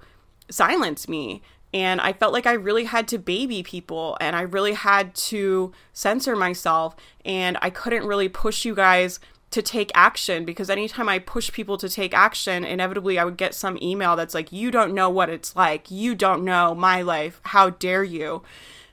silence 0.50 1.07
me 1.07 1.42
and 1.74 2.00
I 2.00 2.13
felt 2.13 2.34
like 2.34 2.46
I 2.46 2.54
really 2.54 2.84
had 2.84 3.07
to 3.10 3.18
baby 3.18 3.63
people 3.63 4.16
and 4.22 4.36
I 4.36 4.42
really 4.42 4.74
had 4.74 5.16
to 5.16 5.72
censor 5.92 6.36
myself 6.36 6.96
and 7.25 7.57
I 7.62 7.72
couldn't 7.72 8.06
really 8.06 8.30
push 8.30 8.63
you 8.63 8.75
guys 8.75 9.19
to 9.53 9.61
take 9.61 9.91
action 9.94 10.45
because 10.45 10.69
anytime 10.69 11.07
I 11.07 11.19
push 11.19 11.51
people 11.51 11.77
to 11.77 11.88
take 11.88 12.13
action, 12.13 12.65
inevitably 12.65 13.19
I 13.19 13.23
would 13.23 13.38
get 13.38 13.53
some 13.53 13.77
email 13.81 14.15
that's 14.15 14.33
like, 14.33 14.51
You 14.51 14.71
don't 14.71 14.95
know 14.95 15.09
what 15.09 15.29
it's 15.29 15.55
like. 15.55 15.91
You 15.91 16.15
don't 16.15 16.44
know 16.44 16.73
my 16.73 17.01
life. 17.01 17.39
How 17.45 17.69
dare 17.69 18.03
you? 18.03 18.41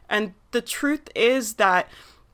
And 0.08 0.34
the 0.50 0.60
truth 0.60 1.08
is 1.14 1.54
that 1.54 1.88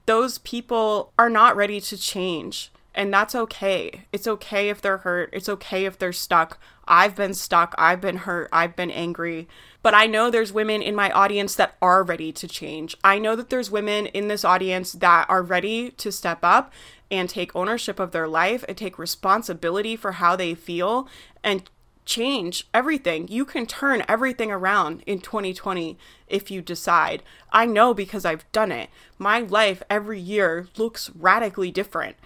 those 0.07 0.39
people 0.39 1.13
are 1.19 1.31
not 1.31 1.55
ready 1.55 1.81
to 1.83 1.97
change. 1.97 2.73
And 2.97 3.13
that's 3.13 3.35
okay. 3.35 4.07
It's 4.13 4.27
okay 4.27 4.71
if 4.71 4.81
they're 4.81 4.99
hurt. 4.99 5.31
It's 5.33 5.49
okay 5.49 5.85
if 5.85 5.99
they're 5.99 6.13
stuck. 6.13 6.59
I've 6.89 7.15
been 7.15 7.35
stuck. 7.35 7.75
I've 7.79 8.01
been 8.01 8.17
hurt. 8.19 8.49
I've 8.53 8.75
been 8.75 8.91
angry. 8.91 9.47
But 9.87 9.95
I 9.95 10.07
know 10.09 10.31
there's 10.31 10.53
women 10.53 10.83
in 10.83 10.97
my 10.97 11.13
audience 11.13 11.55
that 11.55 11.77
are 11.81 12.03
ready 12.03 12.33
to 12.33 12.49
change. 12.49 12.97
I 13.05 13.21
know 13.21 13.37
that 13.37 13.51
there's 13.51 13.71
women 13.71 14.07
in 14.07 14.27
this 14.27 14.45
audience 14.45 14.91
that 14.95 15.27
are 15.29 15.45
ready 15.45 15.93
to 15.93 16.11
step 16.11 16.41
up 16.43 16.73
and 17.09 17.29
take 17.29 17.55
ownership 17.55 18.01
of 18.01 18.11
their 18.11 18.27
life 18.27 18.65
and 18.67 18.77
take 18.77 18.99
responsibility 18.99 19.95
for 19.95 20.11
how 20.19 20.35
they 20.35 20.57
feel 20.57 21.07
and 21.45 21.71
change 22.05 22.67
everything. 22.75 23.29
You 23.29 23.45
can 23.45 23.65
turn 23.65 24.03
everything 24.09 24.51
around 24.51 25.05
in 25.07 25.21
2020 25.21 25.97
if 26.27 26.51
you 26.51 26.63
decide. 26.63 27.23
I 27.53 27.65
know 27.65 27.95
because 27.95 28.25
I've 28.25 28.51
done 28.51 28.73
it. 28.73 28.91
My 29.19 29.39
life 29.39 29.85
every 29.89 30.19
year 30.19 30.67
looks 30.77 31.11
radically 31.11 31.71
different 31.71 32.17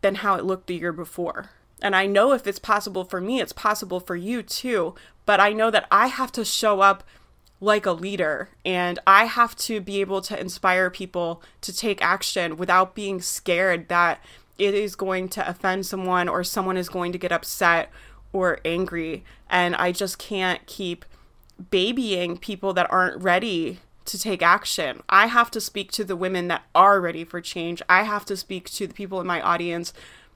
than 0.00 0.14
how 0.14 0.36
it 0.36 0.46
looked 0.46 0.66
the 0.66 0.76
year 0.76 0.94
before. 0.94 1.50
And 1.82 1.94
I 1.94 2.06
know 2.06 2.32
if 2.32 2.46
it's 2.46 2.58
possible 2.58 3.04
for 3.04 3.20
me, 3.20 3.40
it's 3.40 3.52
possible 3.52 4.00
for 4.00 4.16
you 4.16 4.42
too. 4.42 4.94
But 5.26 5.40
I 5.40 5.52
know 5.52 5.70
that 5.70 5.86
I 5.90 6.06
have 6.06 6.32
to 6.32 6.44
show 6.44 6.80
up 6.80 7.04
like 7.60 7.86
a 7.86 7.92
leader 7.92 8.48
and 8.64 8.98
I 9.06 9.26
have 9.26 9.54
to 9.56 9.80
be 9.80 10.00
able 10.00 10.20
to 10.22 10.40
inspire 10.40 10.90
people 10.90 11.42
to 11.60 11.74
take 11.74 12.02
action 12.02 12.56
without 12.56 12.94
being 12.94 13.20
scared 13.20 13.88
that 13.88 14.20
it 14.58 14.74
is 14.74 14.96
going 14.96 15.28
to 15.30 15.48
offend 15.48 15.86
someone 15.86 16.28
or 16.28 16.42
someone 16.42 16.76
is 16.76 16.88
going 16.88 17.12
to 17.12 17.18
get 17.18 17.30
upset 17.30 17.90
or 18.32 18.58
angry. 18.64 19.24
And 19.48 19.76
I 19.76 19.92
just 19.92 20.18
can't 20.18 20.64
keep 20.66 21.04
babying 21.70 22.36
people 22.36 22.72
that 22.74 22.90
aren't 22.90 23.22
ready 23.22 23.78
to 24.06 24.18
take 24.18 24.42
action. 24.42 25.00
I 25.08 25.26
have 25.28 25.50
to 25.52 25.60
speak 25.60 25.92
to 25.92 26.04
the 26.04 26.16
women 26.16 26.48
that 26.48 26.64
are 26.74 27.00
ready 27.00 27.24
for 27.24 27.40
change. 27.40 27.80
I 27.88 28.02
have 28.02 28.24
to 28.26 28.36
speak 28.36 28.68
to 28.70 28.86
the 28.86 28.94
people 28.94 29.20
in 29.20 29.26
my 29.26 29.40
audience 29.40 29.92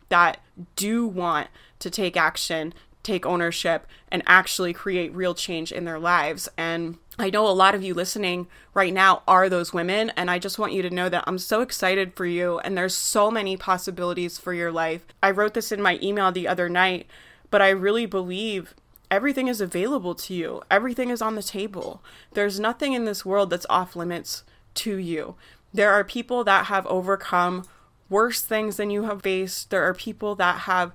that 0.09 0.41
do 0.75 1.07
want 1.07 1.49
to 1.79 1.91
take 1.91 2.17
action, 2.17 2.73
take 3.03 3.27
ownership, 3.27 3.87
and 4.11 4.23
actually 4.27 4.73
create 4.73 5.15
real 5.15 5.35
change 5.35 5.73
in 5.73 5.85
their 5.85 5.99
lives. 5.99 6.49
And 6.57 6.99
I 7.19 7.31
know 7.31 7.47
a 7.47 7.51
lot 7.51 7.75
of 7.75 7.83
you 7.83 7.95
listening 7.95 8.47
right 8.75 8.93
now 8.93 9.23
are 9.27 9.49
those 9.49 9.73
women, 9.73 10.11
and 10.17 10.31
I 10.31 10.39
just 10.39 10.59
want 10.59 10.73
you 10.73 10.83
to 10.83 10.91
know 10.91 11.09
that 11.09 11.25
I'm 11.27 11.39
so 11.39 11.61
excited 11.61 12.15
for 12.15 12.27
you, 12.27 12.59
and 12.59 12.77
there's 12.77 12.95
so 12.95 13.31
many 13.31 13.57
possibilities 13.57 14.39
for 14.39 14.53
your 14.53 14.71
life. 14.71 15.07
I 15.23 15.31
wrote 15.31 15.55
this 15.55 15.73
in 15.73 15.81
my 15.81 15.99
email 16.03 16.31
the 16.31 16.49
other 16.49 16.69
night, 16.69 17.07
but 17.51 17.63
I 17.63 17.71
really 17.71 18.07
believe 18.07 18.75
everything 19.11 19.49
is 19.49 19.61
available 19.61 20.15
to 20.15 20.35
you, 20.35 20.63
everything 20.71 21.11
is 21.11 21.23
on 21.23 21.37
the 21.37 21.43
table. 21.43 22.03
There's 22.33 22.61
nothing 22.61 22.93
in 22.93 23.05
this 23.05 23.25
world 23.25 23.51
that's 23.51 23.67
off 23.71 23.97
limits 23.97 24.43
to 24.75 24.97
you. 24.97 25.37
There 25.73 25.93
are 25.93 26.05
people 26.05 26.45
that 26.45 26.67
have 26.67 26.87
overcome 26.87 27.65
worse 28.09 28.43
things 28.43 28.77
than 28.77 28.91
you 28.91 29.05
have 29.05 29.23
faced. 29.23 29.71
There 29.71 29.83
are 29.83 29.95
people 29.95 30.35
that 30.37 30.61
have 30.61 30.93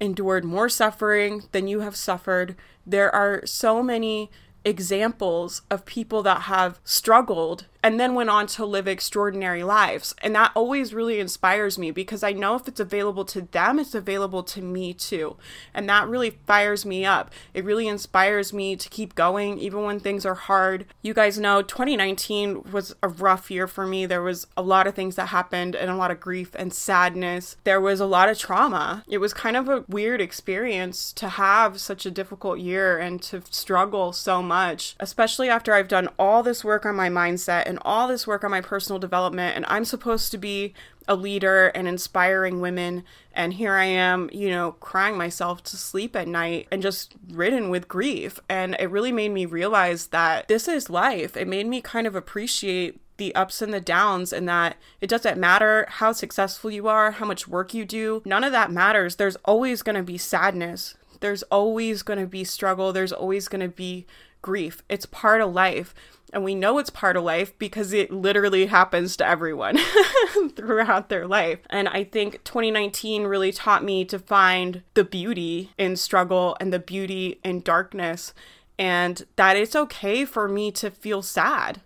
endured 0.00 0.44
more 0.44 0.68
suffering 0.68 1.44
than 1.52 1.68
you 1.68 1.80
have 1.80 1.96
suffered. 1.96 2.56
There 2.86 3.14
are 3.14 3.44
so 3.46 3.82
many 3.82 4.30
examples 4.64 5.62
of 5.70 5.84
people 5.84 6.22
that 6.22 6.42
have 6.42 6.80
struggled 6.84 7.66
and 7.84 8.00
then 8.00 8.14
went 8.14 8.30
on 8.30 8.46
to 8.46 8.64
live 8.64 8.88
extraordinary 8.88 9.62
lives. 9.62 10.14
And 10.22 10.34
that 10.34 10.52
always 10.54 10.94
really 10.94 11.20
inspires 11.20 11.78
me 11.78 11.90
because 11.90 12.22
I 12.22 12.32
know 12.32 12.56
if 12.56 12.66
it's 12.66 12.80
available 12.80 13.24
to 13.26 13.42
them, 13.42 13.78
it's 13.78 13.94
available 13.94 14.42
to 14.44 14.62
me 14.62 14.94
too. 14.94 15.36
And 15.74 15.88
that 15.88 16.08
really 16.08 16.30
fires 16.46 16.86
me 16.86 17.04
up. 17.04 17.30
It 17.52 17.64
really 17.64 17.86
inspires 17.86 18.52
me 18.52 18.74
to 18.74 18.88
keep 18.88 19.14
going 19.14 19.58
even 19.58 19.82
when 19.82 20.00
things 20.00 20.24
are 20.24 20.34
hard. 20.34 20.86
You 21.02 21.14
guys 21.14 21.38
know 21.38 21.60
2019 21.62 22.72
was 22.72 22.96
a 23.02 23.08
rough 23.08 23.50
year 23.50 23.68
for 23.68 23.86
me. 23.86 24.06
There 24.06 24.22
was 24.22 24.46
a 24.56 24.62
lot 24.62 24.86
of 24.86 24.94
things 24.94 25.16
that 25.16 25.26
happened 25.26 25.76
and 25.76 25.90
a 25.90 25.96
lot 25.96 26.10
of 26.10 26.18
grief 26.20 26.50
and 26.54 26.72
sadness. 26.72 27.56
There 27.64 27.80
was 27.80 28.00
a 28.00 28.06
lot 28.06 28.30
of 28.30 28.38
trauma. 28.38 29.04
It 29.08 29.18
was 29.18 29.34
kind 29.34 29.56
of 29.56 29.68
a 29.68 29.84
weird 29.88 30.22
experience 30.22 31.12
to 31.12 31.28
have 31.28 31.78
such 31.78 32.06
a 32.06 32.10
difficult 32.10 32.58
year 32.58 32.98
and 32.98 33.20
to 33.22 33.42
struggle 33.50 34.12
so 34.12 34.42
much 34.42 34.96
especially 35.00 35.48
after 35.48 35.74
I've 35.74 35.88
done 35.88 36.08
all 36.18 36.42
this 36.42 36.64
work 36.64 36.86
on 36.86 36.96
my 36.96 37.08
mindset 37.08 37.66
and 37.74 37.82
all 37.84 38.06
this 38.06 38.24
work 38.24 38.44
on 38.44 38.52
my 38.52 38.60
personal 38.60 39.00
development. 39.00 39.56
And 39.56 39.64
I'm 39.66 39.84
supposed 39.84 40.30
to 40.30 40.38
be 40.38 40.74
a 41.08 41.16
leader 41.16 41.66
and 41.68 41.88
inspiring 41.88 42.60
women. 42.60 43.02
And 43.32 43.54
here 43.54 43.74
I 43.74 43.86
am, 43.86 44.30
you 44.32 44.48
know, 44.48 44.72
crying 44.78 45.18
myself 45.18 45.64
to 45.64 45.76
sleep 45.76 46.14
at 46.14 46.28
night 46.28 46.68
and 46.70 46.80
just 46.80 47.16
ridden 47.30 47.68
with 47.68 47.88
grief. 47.88 48.38
And 48.48 48.76
it 48.78 48.92
really 48.92 49.10
made 49.10 49.32
me 49.32 49.44
realize 49.44 50.06
that 50.08 50.46
this 50.46 50.68
is 50.68 50.88
life. 50.88 51.36
It 51.36 51.48
made 51.48 51.66
me 51.66 51.80
kind 51.80 52.06
of 52.06 52.14
appreciate 52.14 53.00
the 53.16 53.34
ups 53.34 53.60
and 53.60 53.74
the 53.74 53.80
downs, 53.80 54.32
and 54.32 54.48
that 54.48 54.76
it 55.00 55.08
doesn't 55.08 55.38
matter 55.38 55.86
how 55.88 56.12
successful 56.12 56.70
you 56.70 56.88
are, 56.88 57.12
how 57.12 57.26
much 57.26 57.46
work 57.46 57.74
you 57.74 57.84
do, 57.84 58.22
none 58.24 58.42
of 58.42 58.52
that 58.52 58.72
matters. 58.72 59.16
There's 59.16 59.36
always 59.44 59.82
going 59.82 59.96
to 59.96 60.02
be 60.02 60.18
sadness, 60.18 60.96
there's 61.20 61.44
always 61.44 62.02
going 62.02 62.18
to 62.18 62.26
be 62.26 62.42
struggle, 62.42 62.92
there's 62.92 63.12
always 63.12 63.46
going 63.46 63.60
to 63.60 63.68
be 63.68 64.04
grief. 64.44 64.82
It's 64.88 65.06
part 65.06 65.40
of 65.40 65.52
life. 65.52 65.94
And 66.32 66.44
we 66.44 66.54
know 66.54 66.78
it's 66.78 66.90
part 66.90 67.16
of 67.16 67.24
life 67.24 67.56
because 67.58 67.92
it 67.92 68.10
literally 68.10 68.66
happens 68.66 69.16
to 69.16 69.26
everyone 69.26 69.78
throughout 70.56 71.08
their 71.08 71.26
life. 71.26 71.60
And 71.70 71.88
I 71.88 72.04
think 72.04 72.44
2019 72.44 73.24
really 73.24 73.52
taught 73.52 73.84
me 73.84 74.04
to 74.06 74.18
find 74.18 74.82
the 74.94 75.04
beauty 75.04 75.70
in 75.78 75.96
struggle 75.96 76.56
and 76.60 76.72
the 76.72 76.78
beauty 76.78 77.40
in 77.44 77.60
darkness, 77.60 78.34
and 78.78 79.24
that 79.36 79.56
it's 79.56 79.76
okay 79.76 80.24
for 80.24 80.48
me 80.48 80.72
to 80.72 80.90
feel 80.90 81.22
sad 81.22 81.80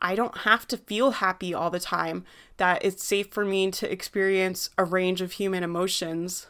I 0.00 0.14
don't 0.14 0.38
have 0.38 0.66
to 0.68 0.76
feel 0.76 1.12
happy 1.12 1.54
all 1.54 1.70
the 1.70 1.80
time, 1.80 2.24
that 2.58 2.84
it's 2.84 3.04
safe 3.04 3.30
for 3.30 3.44
me 3.44 3.70
to 3.72 3.90
experience 3.90 4.70
a 4.76 4.84
range 4.84 5.20
of 5.20 5.32
human 5.32 5.62
emotions. 5.62 6.46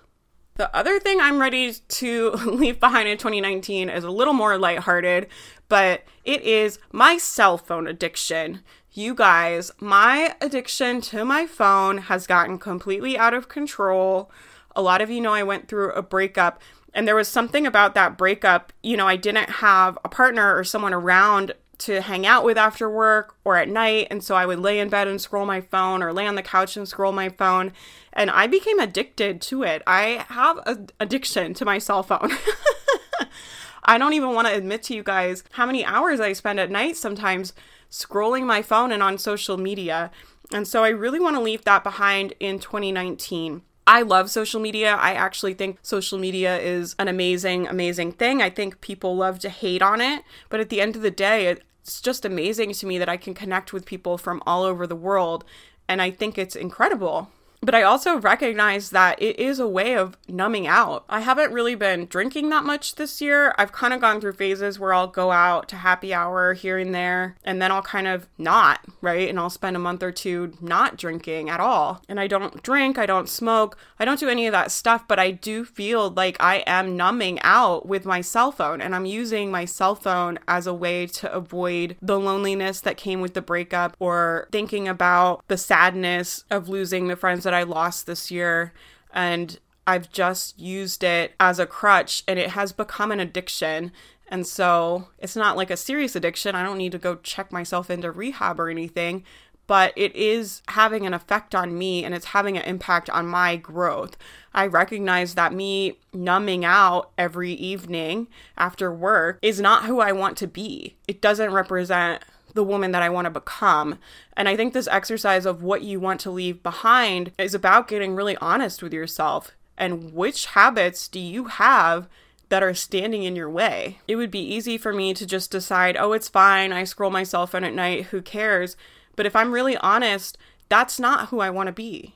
The 0.56 0.74
other 0.74 0.98
thing 0.98 1.20
I'm 1.20 1.38
ready 1.38 1.72
to 1.72 2.30
leave 2.46 2.80
behind 2.80 3.08
in 3.08 3.18
2019 3.18 3.90
is 3.90 4.04
a 4.04 4.10
little 4.10 4.32
more 4.32 4.56
lighthearted, 4.56 5.26
but 5.68 6.04
it 6.24 6.42
is 6.42 6.78
my 6.92 7.18
cell 7.18 7.58
phone 7.58 7.86
addiction. 7.86 8.62
You 8.90 9.14
guys, 9.14 9.70
my 9.80 10.34
addiction 10.40 11.02
to 11.02 11.26
my 11.26 11.46
phone 11.46 11.98
has 11.98 12.26
gotten 12.26 12.58
completely 12.58 13.18
out 13.18 13.34
of 13.34 13.48
control. 13.48 14.30
A 14.74 14.80
lot 14.80 15.02
of 15.02 15.10
you 15.10 15.20
know 15.20 15.34
I 15.34 15.42
went 15.42 15.68
through 15.68 15.92
a 15.92 16.00
breakup, 16.00 16.62
and 16.94 17.06
there 17.06 17.14
was 17.14 17.28
something 17.28 17.66
about 17.66 17.94
that 17.94 18.16
breakup. 18.16 18.72
You 18.82 18.96
know, 18.96 19.06
I 19.06 19.16
didn't 19.16 19.50
have 19.50 19.98
a 20.02 20.08
partner 20.08 20.56
or 20.56 20.64
someone 20.64 20.94
around 20.94 21.52
to 21.78 22.00
hang 22.00 22.26
out 22.26 22.44
with 22.44 22.56
after 22.56 22.88
work 22.88 23.36
or 23.44 23.56
at 23.56 23.68
night. 23.68 24.08
And 24.10 24.22
so 24.22 24.34
I 24.34 24.46
would 24.46 24.58
lay 24.58 24.78
in 24.78 24.88
bed 24.88 25.08
and 25.08 25.20
scroll 25.20 25.46
my 25.46 25.60
phone 25.60 26.02
or 26.02 26.12
lay 26.12 26.26
on 26.26 26.34
the 26.34 26.42
couch 26.42 26.76
and 26.76 26.88
scroll 26.88 27.12
my 27.12 27.28
phone. 27.28 27.72
And 28.12 28.30
I 28.30 28.46
became 28.46 28.78
addicted 28.78 29.40
to 29.42 29.62
it. 29.62 29.82
I 29.86 30.24
have 30.28 30.58
an 30.66 30.88
addiction 31.00 31.54
to 31.54 31.64
my 31.64 31.78
cell 31.78 32.02
phone. 32.02 32.30
I 33.84 33.98
don't 33.98 34.14
even 34.14 34.32
want 34.32 34.48
to 34.48 34.54
admit 34.54 34.82
to 34.84 34.94
you 34.94 35.02
guys 35.02 35.44
how 35.52 35.66
many 35.66 35.84
hours 35.84 36.18
I 36.18 36.32
spend 36.32 36.58
at 36.58 36.70
night 36.70 36.96
sometimes 36.96 37.52
scrolling 37.90 38.44
my 38.44 38.62
phone 38.62 38.90
and 38.90 39.02
on 39.02 39.18
social 39.18 39.56
media. 39.56 40.10
And 40.52 40.66
so 40.66 40.82
I 40.82 40.88
really 40.88 41.20
want 41.20 41.36
to 41.36 41.42
leave 41.42 41.64
that 41.64 41.84
behind 41.84 42.34
in 42.40 42.58
2019. 42.58 43.62
I 43.86 44.02
love 44.02 44.30
social 44.30 44.60
media. 44.60 44.94
I 44.94 45.12
actually 45.12 45.54
think 45.54 45.78
social 45.82 46.18
media 46.18 46.58
is 46.58 46.96
an 46.98 47.06
amazing, 47.06 47.68
amazing 47.68 48.12
thing. 48.12 48.42
I 48.42 48.50
think 48.50 48.80
people 48.80 49.16
love 49.16 49.38
to 49.40 49.48
hate 49.48 49.80
on 49.80 50.00
it, 50.00 50.24
but 50.48 50.58
at 50.58 50.70
the 50.70 50.80
end 50.80 50.96
of 50.96 51.02
the 51.02 51.10
day, 51.10 51.46
it's 51.46 52.00
just 52.00 52.24
amazing 52.24 52.72
to 52.72 52.86
me 52.86 52.98
that 52.98 53.08
I 53.08 53.16
can 53.16 53.32
connect 53.32 53.72
with 53.72 53.86
people 53.86 54.18
from 54.18 54.42
all 54.44 54.64
over 54.64 54.86
the 54.86 54.96
world. 54.96 55.44
And 55.88 56.02
I 56.02 56.10
think 56.10 56.36
it's 56.36 56.56
incredible. 56.56 57.30
But 57.66 57.74
I 57.74 57.82
also 57.82 58.20
recognize 58.20 58.90
that 58.90 59.20
it 59.20 59.40
is 59.40 59.58
a 59.58 59.66
way 59.66 59.96
of 59.96 60.16
numbing 60.28 60.68
out. 60.68 61.04
I 61.08 61.18
haven't 61.18 61.52
really 61.52 61.74
been 61.74 62.06
drinking 62.06 62.48
that 62.50 62.62
much 62.62 62.94
this 62.94 63.20
year. 63.20 63.52
I've 63.58 63.72
kind 63.72 63.92
of 63.92 64.00
gone 64.00 64.20
through 64.20 64.34
phases 64.34 64.78
where 64.78 64.94
I'll 64.94 65.08
go 65.08 65.32
out 65.32 65.68
to 65.70 65.76
happy 65.76 66.14
hour 66.14 66.54
here 66.54 66.78
and 66.78 66.94
there, 66.94 67.34
and 67.42 67.60
then 67.60 67.72
I'll 67.72 67.82
kind 67.82 68.06
of 68.06 68.28
not, 68.38 68.84
right? 69.00 69.28
And 69.28 69.36
I'll 69.36 69.50
spend 69.50 69.74
a 69.74 69.80
month 69.80 70.04
or 70.04 70.12
two 70.12 70.56
not 70.60 70.96
drinking 70.96 71.50
at 71.50 71.58
all. 71.58 72.00
And 72.08 72.20
I 72.20 72.28
don't 72.28 72.62
drink, 72.62 72.98
I 72.98 73.06
don't 73.06 73.28
smoke, 73.28 73.76
I 73.98 74.04
don't 74.04 74.20
do 74.20 74.28
any 74.28 74.46
of 74.46 74.52
that 74.52 74.70
stuff, 74.70 75.08
but 75.08 75.18
I 75.18 75.32
do 75.32 75.64
feel 75.64 76.10
like 76.10 76.36
I 76.38 76.58
am 76.68 76.96
numbing 76.96 77.40
out 77.42 77.84
with 77.84 78.04
my 78.04 78.20
cell 78.20 78.52
phone, 78.52 78.80
and 78.80 78.94
I'm 78.94 79.06
using 79.06 79.50
my 79.50 79.64
cell 79.64 79.96
phone 79.96 80.38
as 80.46 80.68
a 80.68 80.74
way 80.74 81.08
to 81.08 81.32
avoid 81.32 81.96
the 82.00 82.20
loneliness 82.20 82.80
that 82.82 82.96
came 82.96 83.20
with 83.20 83.34
the 83.34 83.42
breakup 83.42 83.96
or 83.98 84.46
thinking 84.52 84.86
about 84.86 85.42
the 85.48 85.58
sadness 85.58 86.44
of 86.48 86.68
losing 86.68 87.08
the 87.08 87.16
friends 87.16 87.42
that 87.42 87.55
I 87.56 87.64
lost 87.64 88.06
this 88.06 88.30
year. 88.30 88.72
And 89.12 89.58
I've 89.86 90.10
just 90.10 90.58
used 90.58 91.04
it 91.04 91.34
as 91.38 91.58
a 91.58 91.66
crutch 91.66 92.24
and 92.26 92.38
it 92.38 92.50
has 92.50 92.72
become 92.72 93.12
an 93.12 93.20
addiction. 93.20 93.92
And 94.28 94.46
so 94.46 95.08
it's 95.18 95.36
not 95.36 95.56
like 95.56 95.70
a 95.70 95.76
serious 95.76 96.16
addiction. 96.16 96.54
I 96.54 96.64
don't 96.64 96.78
need 96.78 96.92
to 96.92 96.98
go 96.98 97.16
check 97.16 97.52
myself 97.52 97.88
into 97.88 98.10
rehab 98.10 98.58
or 98.58 98.68
anything, 98.68 99.22
but 99.68 99.92
it 99.96 100.14
is 100.16 100.62
having 100.68 101.06
an 101.06 101.14
effect 101.14 101.54
on 101.54 101.78
me 101.78 102.04
and 102.04 102.14
it's 102.14 102.26
having 102.26 102.56
an 102.56 102.64
impact 102.64 103.08
on 103.10 103.28
my 103.28 103.56
growth. 103.56 104.16
I 104.52 104.66
recognize 104.66 105.34
that 105.34 105.52
me 105.52 105.98
numbing 106.12 106.64
out 106.64 107.10
every 107.16 107.52
evening 107.52 108.26
after 108.56 108.92
work 108.92 109.38
is 109.42 109.60
not 109.60 109.84
who 109.84 110.00
I 110.00 110.10
want 110.10 110.36
to 110.38 110.48
be. 110.48 110.96
It 111.06 111.20
doesn't 111.20 111.52
represent 111.52 112.24
the 112.56 112.64
woman 112.64 112.90
that 112.90 113.02
I 113.02 113.08
want 113.08 113.26
to 113.26 113.30
become. 113.30 113.98
And 114.36 114.48
I 114.48 114.56
think 114.56 114.72
this 114.72 114.88
exercise 114.88 115.46
of 115.46 115.62
what 115.62 115.82
you 115.82 116.00
want 116.00 116.20
to 116.20 116.30
leave 116.30 116.62
behind 116.62 117.32
is 117.38 117.54
about 117.54 117.88
getting 117.88 118.14
really 118.14 118.36
honest 118.38 118.82
with 118.82 118.92
yourself 118.92 119.52
and 119.78 120.12
which 120.12 120.46
habits 120.46 121.06
do 121.06 121.20
you 121.20 121.44
have 121.44 122.08
that 122.48 122.62
are 122.62 122.74
standing 122.74 123.22
in 123.24 123.36
your 123.36 123.50
way. 123.50 123.98
It 124.06 124.16
would 124.16 124.30
be 124.30 124.40
easy 124.40 124.78
for 124.78 124.92
me 124.92 125.14
to 125.14 125.26
just 125.26 125.50
decide, 125.50 125.96
oh, 125.96 126.12
it's 126.12 126.28
fine. 126.28 126.72
I 126.72 126.84
scroll 126.84 127.10
my 127.10 127.24
cell 127.24 127.46
phone 127.46 127.64
at 127.64 127.74
night. 127.74 128.06
Who 128.06 128.22
cares? 128.22 128.76
But 129.16 129.26
if 129.26 129.34
I'm 129.34 129.52
really 129.52 129.76
honest, 129.78 130.38
that's 130.68 131.00
not 131.00 131.28
who 131.28 131.40
I 131.40 131.50
want 131.50 131.68
to 131.68 131.72
be. 131.72 132.14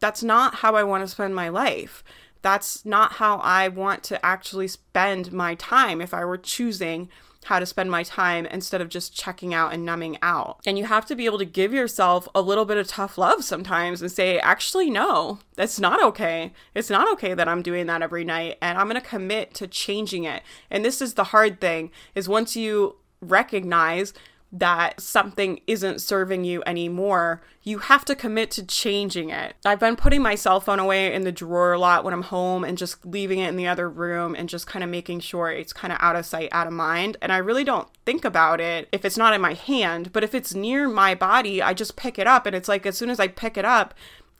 That's 0.00 0.22
not 0.22 0.56
how 0.56 0.74
I 0.74 0.82
want 0.82 1.04
to 1.04 1.08
spend 1.08 1.34
my 1.34 1.48
life. 1.48 2.02
That's 2.42 2.84
not 2.84 3.14
how 3.14 3.36
I 3.38 3.68
want 3.68 4.02
to 4.04 4.24
actually 4.24 4.68
spend 4.68 5.32
my 5.32 5.54
time 5.54 6.00
if 6.00 6.12
I 6.12 6.24
were 6.24 6.38
choosing 6.38 7.08
how 7.44 7.58
to 7.58 7.66
spend 7.66 7.90
my 7.90 8.02
time 8.02 8.46
instead 8.46 8.80
of 8.80 8.88
just 8.88 9.14
checking 9.14 9.52
out 9.52 9.72
and 9.72 9.84
numbing 9.84 10.18
out. 10.22 10.60
And 10.66 10.78
you 10.78 10.84
have 10.84 11.06
to 11.06 11.16
be 11.16 11.26
able 11.26 11.38
to 11.38 11.44
give 11.44 11.72
yourself 11.72 12.28
a 12.34 12.40
little 12.40 12.64
bit 12.64 12.78
of 12.78 12.86
tough 12.86 13.18
love 13.18 13.44
sometimes 13.44 14.00
and 14.00 14.10
say, 14.10 14.38
actually, 14.38 14.90
no, 14.90 15.38
that's 15.54 15.80
not 15.80 16.02
okay. 16.04 16.52
It's 16.74 16.90
not 16.90 17.10
okay 17.14 17.34
that 17.34 17.48
I'm 17.48 17.62
doing 17.62 17.86
that 17.86 18.02
every 18.02 18.24
night 18.24 18.58
and 18.62 18.78
I'm 18.78 18.88
going 18.88 19.00
to 19.00 19.06
commit 19.06 19.54
to 19.54 19.66
changing 19.66 20.24
it. 20.24 20.42
And 20.70 20.84
this 20.84 21.02
is 21.02 21.14
the 21.14 21.24
hard 21.24 21.60
thing 21.60 21.90
is 22.14 22.28
once 22.28 22.56
you 22.56 22.96
recognize 23.20 24.12
that 24.52 25.00
something 25.00 25.60
isn't 25.66 26.00
serving 26.02 26.44
you 26.44 26.62
anymore, 26.66 27.40
you 27.62 27.78
have 27.78 28.04
to 28.04 28.14
commit 28.14 28.50
to 28.50 28.62
changing 28.64 29.30
it. 29.30 29.54
I've 29.64 29.80
been 29.80 29.96
putting 29.96 30.20
my 30.20 30.34
cell 30.34 30.60
phone 30.60 30.78
away 30.78 31.14
in 31.14 31.22
the 31.22 31.32
drawer 31.32 31.72
a 31.72 31.78
lot 31.78 32.04
when 32.04 32.12
I'm 32.12 32.22
home 32.22 32.62
and 32.62 32.76
just 32.76 33.06
leaving 33.06 33.38
it 33.38 33.48
in 33.48 33.56
the 33.56 33.66
other 33.66 33.88
room 33.88 34.34
and 34.34 34.48
just 34.48 34.66
kind 34.66 34.82
of 34.82 34.90
making 34.90 35.20
sure 35.20 35.50
it's 35.50 35.72
kind 35.72 35.92
of 35.92 35.98
out 36.02 36.16
of 36.16 36.26
sight, 36.26 36.50
out 36.52 36.66
of 36.66 36.72
mind. 36.74 37.16
And 37.22 37.32
I 37.32 37.38
really 37.38 37.64
don't 37.64 37.88
think 38.04 38.24
about 38.24 38.60
it 38.60 38.88
if 38.92 39.04
it's 39.04 39.16
not 39.16 39.32
in 39.32 39.40
my 39.40 39.54
hand, 39.54 40.12
but 40.12 40.24
if 40.24 40.34
it's 40.34 40.54
near 40.54 40.86
my 40.86 41.14
body, 41.14 41.62
I 41.62 41.72
just 41.72 41.96
pick 41.96 42.18
it 42.18 42.26
up. 42.26 42.44
And 42.44 42.54
it's 42.54 42.68
like 42.68 42.84
as 42.84 42.98
soon 42.98 43.08
as 43.08 43.20
I 43.20 43.28
pick 43.28 43.56
it 43.56 43.64
up, 43.64 43.94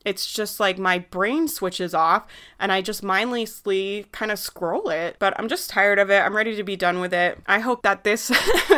it's 0.05 0.33
just 0.33 0.61
like 0.61 0.79
my 0.79 0.99
brain 0.99 1.49
switches 1.49 1.95
off 1.95 2.27
and 2.59 2.73
I 2.73 2.81
just 2.81 3.03
mindlessly 3.03 4.07
kind 4.13 4.31
of 4.31 4.39
scroll 4.39 4.89
it. 4.89 5.17
But 5.19 5.39
I'm 5.39 5.49
just 5.49 5.71
tired 5.71 5.99
of 5.99 6.11
it. 6.11 6.21
I'm 6.21 6.37
ready 6.37 6.57
to 6.57 6.63
be 6.63 6.77
done 6.77 7.01
with 7.01 7.13
it. 7.15 7.39
I 7.47 7.61
hope 7.61 7.83
that 7.83 8.05
this 8.05 8.31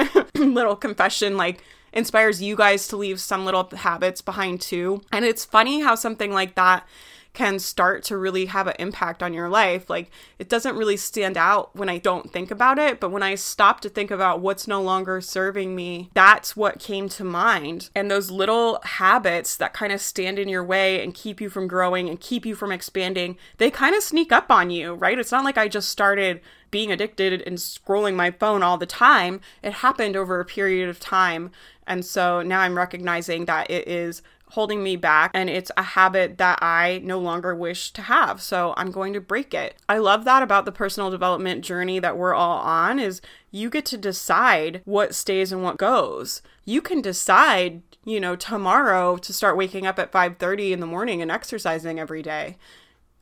little 0.34 0.76
confession 0.76 1.36
like 1.36 1.62
inspires 1.92 2.42
you 2.42 2.56
guys 2.56 2.88
to 2.88 2.96
leave 2.96 3.20
some 3.20 3.44
little 3.44 3.68
habits 3.72 4.20
behind 4.20 4.60
too. 4.60 5.02
And 5.12 5.24
it's 5.24 5.44
funny 5.44 5.80
how 5.80 5.94
something 5.94 6.32
like 6.32 6.54
that 6.56 6.86
can 7.34 7.58
start 7.58 8.04
to 8.04 8.16
really 8.16 8.46
have 8.46 8.68
an 8.68 8.76
impact 8.78 9.22
on 9.22 9.34
your 9.34 9.48
life. 9.48 9.90
Like 9.90 10.10
it 10.38 10.48
doesn't 10.48 10.76
really 10.76 10.96
stand 10.96 11.36
out 11.36 11.74
when 11.76 11.88
I 11.88 11.98
don't 11.98 12.32
think 12.32 12.50
about 12.50 12.78
it, 12.78 13.00
but 13.00 13.10
when 13.10 13.22
I 13.22 13.34
stop 13.34 13.80
to 13.80 13.88
think 13.88 14.10
about 14.10 14.40
what's 14.40 14.68
no 14.68 14.80
longer 14.80 15.20
serving 15.20 15.74
me, 15.74 16.10
that's 16.14 16.56
what 16.56 16.78
came 16.78 17.08
to 17.10 17.24
mind. 17.24 17.90
And 17.94 18.10
those 18.10 18.30
little 18.30 18.80
habits 18.84 19.56
that 19.56 19.74
kind 19.74 19.92
of 19.92 20.00
stand 20.00 20.38
in 20.38 20.48
your 20.48 20.64
way 20.64 21.02
and 21.02 21.12
keep 21.12 21.40
you 21.40 21.50
from 21.50 21.66
growing 21.66 22.08
and 22.08 22.20
keep 22.20 22.46
you 22.46 22.54
from 22.54 22.72
expanding, 22.72 23.36
they 23.58 23.70
kind 23.70 23.94
of 23.94 24.02
sneak 24.02 24.30
up 24.32 24.50
on 24.50 24.70
you, 24.70 24.94
right? 24.94 25.18
It's 25.18 25.32
not 25.32 25.44
like 25.44 25.58
I 25.58 25.66
just 25.68 25.88
started 25.88 26.40
being 26.70 26.90
addicted 26.90 27.42
and 27.42 27.58
scrolling 27.58 28.14
my 28.14 28.30
phone 28.30 28.62
all 28.62 28.78
the 28.78 28.86
time. 28.86 29.40
It 29.62 29.74
happened 29.74 30.16
over 30.16 30.40
a 30.40 30.44
period 30.44 30.88
of 30.88 30.98
time. 30.98 31.50
And 31.86 32.04
so 32.04 32.42
now 32.42 32.60
I'm 32.60 32.76
recognizing 32.76 33.44
that 33.44 33.70
it 33.70 33.86
is 33.86 34.22
holding 34.54 34.82
me 34.82 34.94
back 34.94 35.32
and 35.34 35.50
it's 35.50 35.70
a 35.76 35.82
habit 35.82 36.38
that 36.38 36.58
I 36.62 37.00
no 37.02 37.18
longer 37.18 37.54
wish 37.54 37.90
to 37.92 38.02
have. 38.02 38.40
So 38.40 38.72
I'm 38.76 38.90
going 38.92 39.12
to 39.12 39.20
break 39.20 39.52
it. 39.52 39.74
I 39.88 39.98
love 39.98 40.24
that 40.24 40.42
about 40.42 40.64
the 40.64 40.72
personal 40.72 41.10
development 41.10 41.64
journey 41.64 41.98
that 41.98 42.16
we're 42.16 42.34
all 42.34 42.58
on 42.58 42.98
is 42.98 43.20
you 43.50 43.68
get 43.68 43.84
to 43.86 43.98
decide 43.98 44.80
what 44.84 45.14
stays 45.14 45.50
and 45.50 45.62
what 45.62 45.76
goes. 45.76 46.40
You 46.64 46.80
can 46.80 47.02
decide, 47.02 47.82
you 48.04 48.20
know, 48.20 48.36
tomorrow 48.36 49.16
to 49.16 49.32
start 49.32 49.56
waking 49.56 49.86
up 49.86 49.98
at 49.98 50.12
5:30 50.12 50.72
in 50.72 50.80
the 50.80 50.86
morning 50.86 51.20
and 51.20 51.30
exercising 51.30 51.98
every 51.98 52.22
day. 52.22 52.56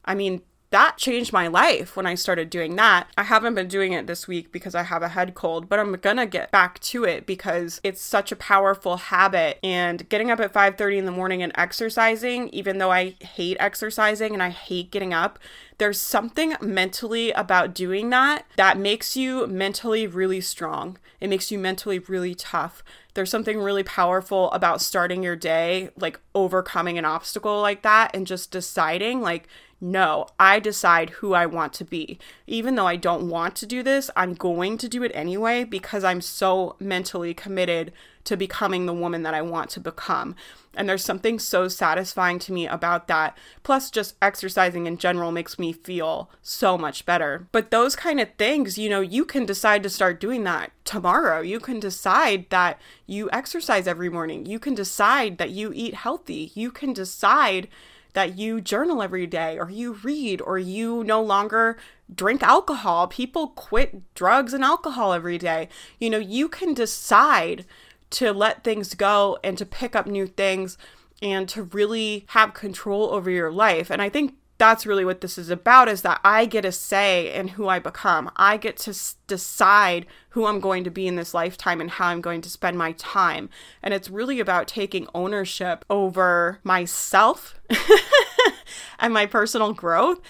I 0.04 0.14
mean, 0.14 0.42
that 0.72 0.98
changed 0.98 1.32
my 1.32 1.46
life 1.46 1.96
when 1.96 2.06
I 2.06 2.14
started 2.14 2.50
doing 2.50 2.76
that. 2.76 3.06
I 3.16 3.22
haven't 3.22 3.54
been 3.54 3.68
doing 3.68 3.92
it 3.92 4.06
this 4.06 4.26
week 4.26 4.50
because 4.50 4.74
I 4.74 4.82
have 4.82 5.02
a 5.02 5.08
head 5.08 5.34
cold, 5.34 5.68
but 5.68 5.78
I'm 5.78 5.92
gonna 5.94 6.26
get 6.26 6.50
back 6.50 6.80
to 6.80 7.04
it 7.04 7.24
because 7.24 7.80
it's 7.84 8.02
such 8.02 8.32
a 8.32 8.36
powerful 8.36 8.96
habit. 8.96 9.58
And 9.62 10.08
getting 10.08 10.30
up 10.30 10.40
at 10.40 10.52
5:30 10.52 10.98
in 10.98 11.06
the 11.06 11.12
morning 11.12 11.42
and 11.42 11.52
exercising, 11.54 12.48
even 12.48 12.78
though 12.78 12.90
I 12.90 13.14
hate 13.20 13.56
exercising 13.60 14.32
and 14.32 14.42
I 14.42 14.50
hate 14.50 14.90
getting 14.90 15.14
up, 15.14 15.38
there's 15.78 16.00
something 16.00 16.54
mentally 16.60 17.32
about 17.32 17.74
doing 17.74 18.10
that 18.10 18.46
that 18.56 18.78
makes 18.78 19.16
you 19.16 19.46
mentally 19.46 20.06
really 20.06 20.40
strong. 20.40 20.98
It 21.20 21.28
makes 21.28 21.50
you 21.50 21.58
mentally 21.58 21.98
really 21.98 22.34
tough. 22.34 22.82
There's 23.14 23.30
something 23.30 23.58
really 23.60 23.82
powerful 23.82 24.50
about 24.52 24.80
starting 24.80 25.22
your 25.22 25.36
day, 25.36 25.90
like 25.96 26.18
overcoming 26.34 26.98
an 26.98 27.04
obstacle 27.04 27.60
like 27.60 27.82
that 27.82 28.14
and 28.14 28.26
just 28.26 28.50
deciding, 28.50 29.20
like, 29.20 29.46
no, 29.82 30.28
I 30.38 30.60
decide 30.60 31.10
who 31.10 31.34
I 31.34 31.44
want 31.44 31.72
to 31.74 31.84
be. 31.84 32.20
Even 32.46 32.76
though 32.76 32.86
I 32.86 32.94
don't 32.94 33.28
want 33.28 33.56
to 33.56 33.66
do 33.66 33.82
this, 33.82 34.12
I'm 34.14 34.34
going 34.34 34.78
to 34.78 34.88
do 34.88 35.02
it 35.02 35.10
anyway 35.12 35.64
because 35.64 36.04
I'm 36.04 36.20
so 36.20 36.76
mentally 36.78 37.34
committed 37.34 37.92
to 38.22 38.36
becoming 38.36 38.86
the 38.86 38.94
woman 38.94 39.24
that 39.24 39.34
I 39.34 39.42
want 39.42 39.70
to 39.70 39.80
become. 39.80 40.36
And 40.76 40.88
there's 40.88 41.04
something 41.04 41.40
so 41.40 41.66
satisfying 41.66 42.38
to 42.38 42.52
me 42.52 42.68
about 42.68 43.08
that. 43.08 43.36
Plus, 43.64 43.90
just 43.90 44.14
exercising 44.22 44.86
in 44.86 44.98
general 44.98 45.32
makes 45.32 45.58
me 45.58 45.72
feel 45.72 46.30
so 46.42 46.78
much 46.78 47.04
better. 47.04 47.48
But 47.50 47.72
those 47.72 47.96
kind 47.96 48.20
of 48.20 48.28
things, 48.38 48.78
you 48.78 48.88
know, 48.88 49.00
you 49.00 49.24
can 49.24 49.44
decide 49.44 49.82
to 49.82 49.90
start 49.90 50.20
doing 50.20 50.44
that 50.44 50.70
tomorrow. 50.84 51.40
You 51.40 51.58
can 51.58 51.80
decide 51.80 52.48
that 52.50 52.80
you 53.06 53.28
exercise 53.32 53.88
every 53.88 54.08
morning. 54.08 54.46
You 54.46 54.60
can 54.60 54.76
decide 54.76 55.38
that 55.38 55.50
you 55.50 55.72
eat 55.74 55.94
healthy. 55.94 56.52
You 56.54 56.70
can 56.70 56.92
decide 56.92 57.66
that 58.12 58.36
you 58.36 58.60
journal 58.60 59.02
every 59.02 59.26
day 59.26 59.58
or 59.58 59.70
you 59.70 59.94
read 59.94 60.40
or 60.40 60.58
you 60.58 61.02
no 61.04 61.22
longer 61.22 61.78
drink 62.14 62.42
alcohol. 62.42 63.06
People 63.06 63.48
quit 63.48 64.14
drugs 64.14 64.52
and 64.52 64.62
alcohol 64.62 65.12
every 65.12 65.38
day. 65.38 65.68
You 65.98 66.10
know, 66.10 66.18
you 66.18 66.48
can 66.48 66.74
decide 66.74 67.64
to 68.10 68.32
let 68.32 68.62
things 68.62 68.94
go 68.94 69.38
and 69.42 69.56
to 69.56 69.64
pick 69.64 69.96
up 69.96 70.06
new 70.06 70.26
things 70.26 70.76
and 71.22 71.48
to 71.48 71.62
really 71.62 72.26
have 72.28 72.52
control 72.52 73.10
over 73.10 73.30
your 73.30 73.50
life. 73.50 73.90
And 73.90 74.02
I 74.02 74.08
think 74.08 74.34
that's 74.62 74.86
really 74.86 75.04
what 75.04 75.22
this 75.22 75.38
is 75.38 75.50
about 75.50 75.88
is 75.88 76.02
that 76.02 76.20
I 76.22 76.46
get 76.46 76.64
a 76.64 76.70
say 76.70 77.34
in 77.34 77.48
who 77.48 77.66
I 77.66 77.80
become. 77.80 78.30
I 78.36 78.56
get 78.56 78.76
to 78.76 78.90
s- 78.90 79.16
decide 79.26 80.06
who 80.28 80.46
I'm 80.46 80.60
going 80.60 80.84
to 80.84 80.90
be 80.90 81.08
in 81.08 81.16
this 81.16 81.34
lifetime 81.34 81.80
and 81.80 81.90
how 81.90 82.06
I'm 82.06 82.20
going 82.20 82.42
to 82.42 82.48
spend 82.48 82.78
my 82.78 82.92
time. 82.92 83.50
And 83.82 83.92
it's 83.92 84.08
really 84.08 84.38
about 84.38 84.68
taking 84.68 85.08
ownership 85.16 85.84
over 85.90 86.60
myself 86.62 87.60
and 89.00 89.12
my 89.12 89.26
personal 89.26 89.72
growth 89.72 90.20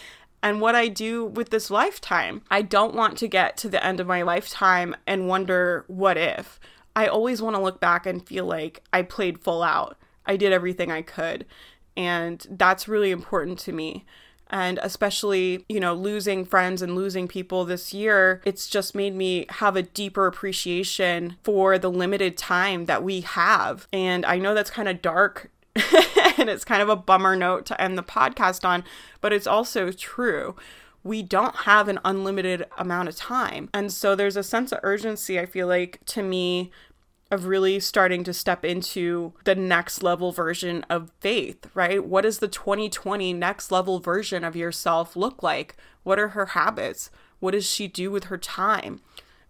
and 0.42 0.62
what 0.62 0.74
I 0.74 0.88
do 0.88 1.26
with 1.26 1.50
this 1.50 1.70
lifetime. 1.70 2.40
I 2.50 2.62
don't 2.62 2.94
want 2.94 3.18
to 3.18 3.28
get 3.28 3.58
to 3.58 3.68
the 3.68 3.84
end 3.84 4.00
of 4.00 4.06
my 4.06 4.22
lifetime 4.22 4.96
and 5.06 5.28
wonder 5.28 5.84
what 5.88 6.16
if. 6.16 6.58
I 6.96 7.06
always 7.06 7.42
want 7.42 7.54
to 7.56 7.62
look 7.62 7.80
back 7.80 8.06
and 8.06 8.26
feel 8.26 8.46
like 8.46 8.82
I 8.94 9.02
played 9.02 9.40
full 9.40 9.62
out. 9.62 9.98
I 10.24 10.38
did 10.38 10.54
everything 10.54 10.90
I 10.90 11.02
could. 11.02 11.44
And 11.98 12.46
that's 12.48 12.88
really 12.88 13.10
important 13.10 13.58
to 13.58 13.72
me. 13.72 14.06
And 14.52 14.78
especially, 14.82 15.64
you 15.68 15.80
know, 15.80 15.94
losing 15.94 16.44
friends 16.44 16.82
and 16.82 16.94
losing 16.94 17.26
people 17.26 17.64
this 17.64 17.94
year, 17.94 18.40
it's 18.44 18.68
just 18.68 18.94
made 18.94 19.14
me 19.14 19.46
have 19.48 19.74
a 19.76 19.82
deeper 19.82 20.26
appreciation 20.26 21.36
for 21.42 21.78
the 21.78 21.90
limited 21.90 22.36
time 22.36 22.84
that 22.86 23.02
we 23.02 23.22
have. 23.22 23.88
And 23.92 24.26
I 24.26 24.38
know 24.38 24.54
that's 24.54 24.70
kind 24.70 24.88
of 24.88 25.02
dark 25.02 25.50
and 26.38 26.50
it's 26.50 26.66
kind 26.66 26.82
of 26.82 26.90
a 26.90 26.96
bummer 26.96 27.34
note 27.34 27.64
to 27.66 27.80
end 27.80 27.96
the 27.96 28.02
podcast 28.02 28.68
on, 28.68 28.84
but 29.22 29.32
it's 29.32 29.46
also 29.46 29.90
true 29.90 30.54
we 31.04 31.22
don't 31.22 31.56
have 31.56 31.88
an 31.88 31.98
unlimited 32.04 32.66
amount 32.78 33.08
of 33.08 33.16
time. 33.16 33.68
And 33.74 33.92
so 33.92 34.14
there's 34.14 34.36
a 34.36 34.42
sense 34.42 34.72
of 34.72 34.80
urgency, 34.82 35.38
I 35.38 35.46
feel 35.46 35.66
like, 35.66 35.98
to 36.06 36.22
me, 36.22 36.70
of 37.32 37.46
really 37.46 37.80
starting 37.80 38.22
to 38.24 38.34
step 38.34 38.62
into 38.62 39.32
the 39.44 39.54
next 39.54 40.02
level 40.02 40.32
version 40.32 40.84
of 40.90 41.10
faith, 41.18 41.66
right? 41.74 42.04
What 42.04 42.22
does 42.22 42.38
the 42.38 42.46
2020 42.46 43.32
next 43.32 43.72
level 43.72 44.00
version 44.00 44.44
of 44.44 44.54
yourself 44.54 45.16
look 45.16 45.42
like? 45.42 45.74
What 46.02 46.18
are 46.18 46.28
her 46.28 46.46
habits? 46.46 47.10
What 47.40 47.52
does 47.52 47.68
she 47.68 47.88
do 47.88 48.10
with 48.10 48.24
her 48.24 48.36
time? 48.36 49.00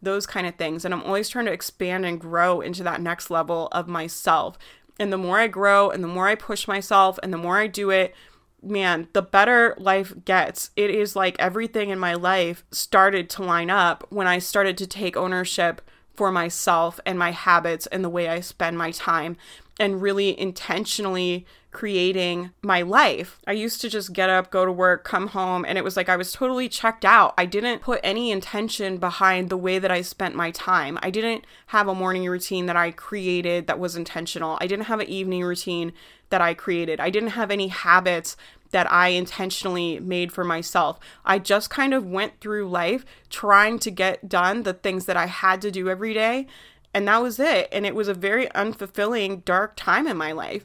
Those 0.00 0.26
kind 0.26 0.46
of 0.46 0.54
things. 0.54 0.84
And 0.84 0.94
I'm 0.94 1.02
always 1.02 1.28
trying 1.28 1.46
to 1.46 1.52
expand 1.52 2.06
and 2.06 2.20
grow 2.20 2.60
into 2.60 2.84
that 2.84 3.02
next 3.02 3.30
level 3.30 3.66
of 3.72 3.88
myself. 3.88 4.56
And 5.00 5.12
the 5.12 5.18
more 5.18 5.40
I 5.40 5.48
grow 5.48 5.90
and 5.90 6.04
the 6.04 6.08
more 6.08 6.28
I 6.28 6.36
push 6.36 6.68
myself 6.68 7.18
and 7.20 7.32
the 7.32 7.38
more 7.38 7.58
I 7.58 7.66
do 7.66 7.90
it, 7.90 8.14
man, 8.62 9.08
the 9.12 9.22
better 9.22 9.74
life 9.76 10.14
gets. 10.24 10.70
It 10.76 10.90
is 10.90 11.16
like 11.16 11.34
everything 11.40 11.90
in 11.90 11.98
my 11.98 12.14
life 12.14 12.62
started 12.70 13.28
to 13.30 13.42
line 13.42 13.70
up 13.70 14.06
when 14.10 14.28
I 14.28 14.38
started 14.38 14.78
to 14.78 14.86
take 14.86 15.16
ownership 15.16 15.82
for 16.14 16.30
myself 16.30 17.00
and 17.06 17.18
my 17.18 17.30
habits 17.30 17.86
and 17.86 18.04
the 18.04 18.08
way 18.08 18.28
I 18.28 18.40
spend 18.40 18.78
my 18.78 18.90
time 18.90 19.36
and 19.80 20.02
really 20.02 20.38
intentionally 20.38 21.46
creating 21.72 22.50
my 22.60 22.82
life. 22.82 23.40
I 23.46 23.52
used 23.52 23.80
to 23.80 23.88
just 23.88 24.12
get 24.12 24.28
up, 24.28 24.50
go 24.50 24.66
to 24.66 24.70
work, 24.70 25.04
come 25.04 25.28
home, 25.28 25.64
and 25.66 25.78
it 25.78 25.84
was 25.84 25.96
like 25.96 26.08
I 26.10 26.16
was 26.16 26.30
totally 26.30 26.68
checked 26.68 27.04
out. 27.04 27.32
I 27.38 27.46
didn't 27.46 27.80
put 27.80 28.00
any 28.04 28.30
intention 28.30 28.98
behind 28.98 29.48
the 29.48 29.56
way 29.56 29.78
that 29.78 29.90
I 29.90 30.02
spent 30.02 30.34
my 30.34 30.50
time. 30.50 30.98
I 31.02 31.10
didn't 31.10 31.46
have 31.68 31.88
a 31.88 31.94
morning 31.94 32.28
routine 32.28 32.66
that 32.66 32.76
I 32.76 32.90
created 32.90 33.66
that 33.66 33.78
was 33.78 33.96
intentional. 33.96 34.58
I 34.60 34.66
didn't 34.66 34.84
have 34.84 35.00
an 35.00 35.08
evening 35.08 35.42
routine 35.42 35.92
that 36.28 36.42
I 36.42 36.52
created. 36.52 37.00
I 37.00 37.10
didn't 37.10 37.30
have 37.30 37.50
any 37.50 37.68
habits 37.68 38.36
that 38.72 38.90
I 38.92 39.08
intentionally 39.08 40.00
made 40.00 40.32
for 40.32 40.44
myself. 40.44 40.98
I 41.24 41.38
just 41.38 41.70
kind 41.70 41.94
of 41.94 42.04
went 42.04 42.40
through 42.40 42.68
life 42.68 43.04
trying 43.30 43.78
to 43.80 43.90
get 43.90 44.28
done 44.28 44.64
the 44.64 44.74
things 44.74 45.06
that 45.06 45.16
I 45.16 45.26
had 45.26 45.62
to 45.62 45.70
do 45.70 45.88
every 45.88 46.12
day. 46.12 46.46
And 46.92 47.08
that 47.08 47.22
was 47.22 47.38
it. 47.38 47.68
And 47.70 47.86
it 47.86 47.94
was 47.94 48.08
a 48.08 48.14
very 48.14 48.46
unfulfilling, 48.48 49.44
dark 49.44 49.76
time 49.76 50.06
in 50.06 50.16
my 50.16 50.32
life. 50.32 50.64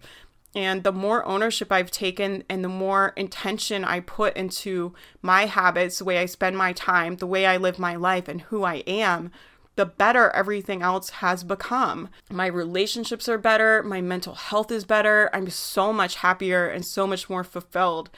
And 0.55 0.83
the 0.83 0.91
more 0.91 1.25
ownership 1.25 1.71
I've 1.71 1.91
taken 1.91 2.43
and 2.49 2.63
the 2.63 2.69
more 2.69 3.09
intention 3.15 3.85
I 3.85 3.99
put 3.99 4.35
into 4.35 4.93
my 5.21 5.45
habits, 5.45 5.99
the 5.99 6.05
way 6.05 6.17
I 6.17 6.25
spend 6.25 6.57
my 6.57 6.73
time, 6.73 7.17
the 7.17 7.27
way 7.27 7.45
I 7.45 7.57
live 7.57 7.77
my 7.77 7.95
life, 7.95 8.27
and 8.27 8.41
who 8.41 8.63
I 8.63 8.75
am, 8.87 9.31
the 9.77 9.85
better 9.85 10.29
everything 10.31 10.81
else 10.81 11.09
has 11.11 11.43
become. 11.43 12.09
My 12.29 12.47
relationships 12.47 13.29
are 13.29 13.37
better, 13.37 13.81
my 13.83 14.01
mental 14.01 14.35
health 14.35 14.71
is 14.71 14.83
better. 14.83 15.29
I'm 15.31 15.49
so 15.49 15.93
much 15.93 16.17
happier 16.17 16.67
and 16.67 16.85
so 16.85 17.07
much 17.07 17.29
more 17.29 17.43
fulfilled 17.43 18.09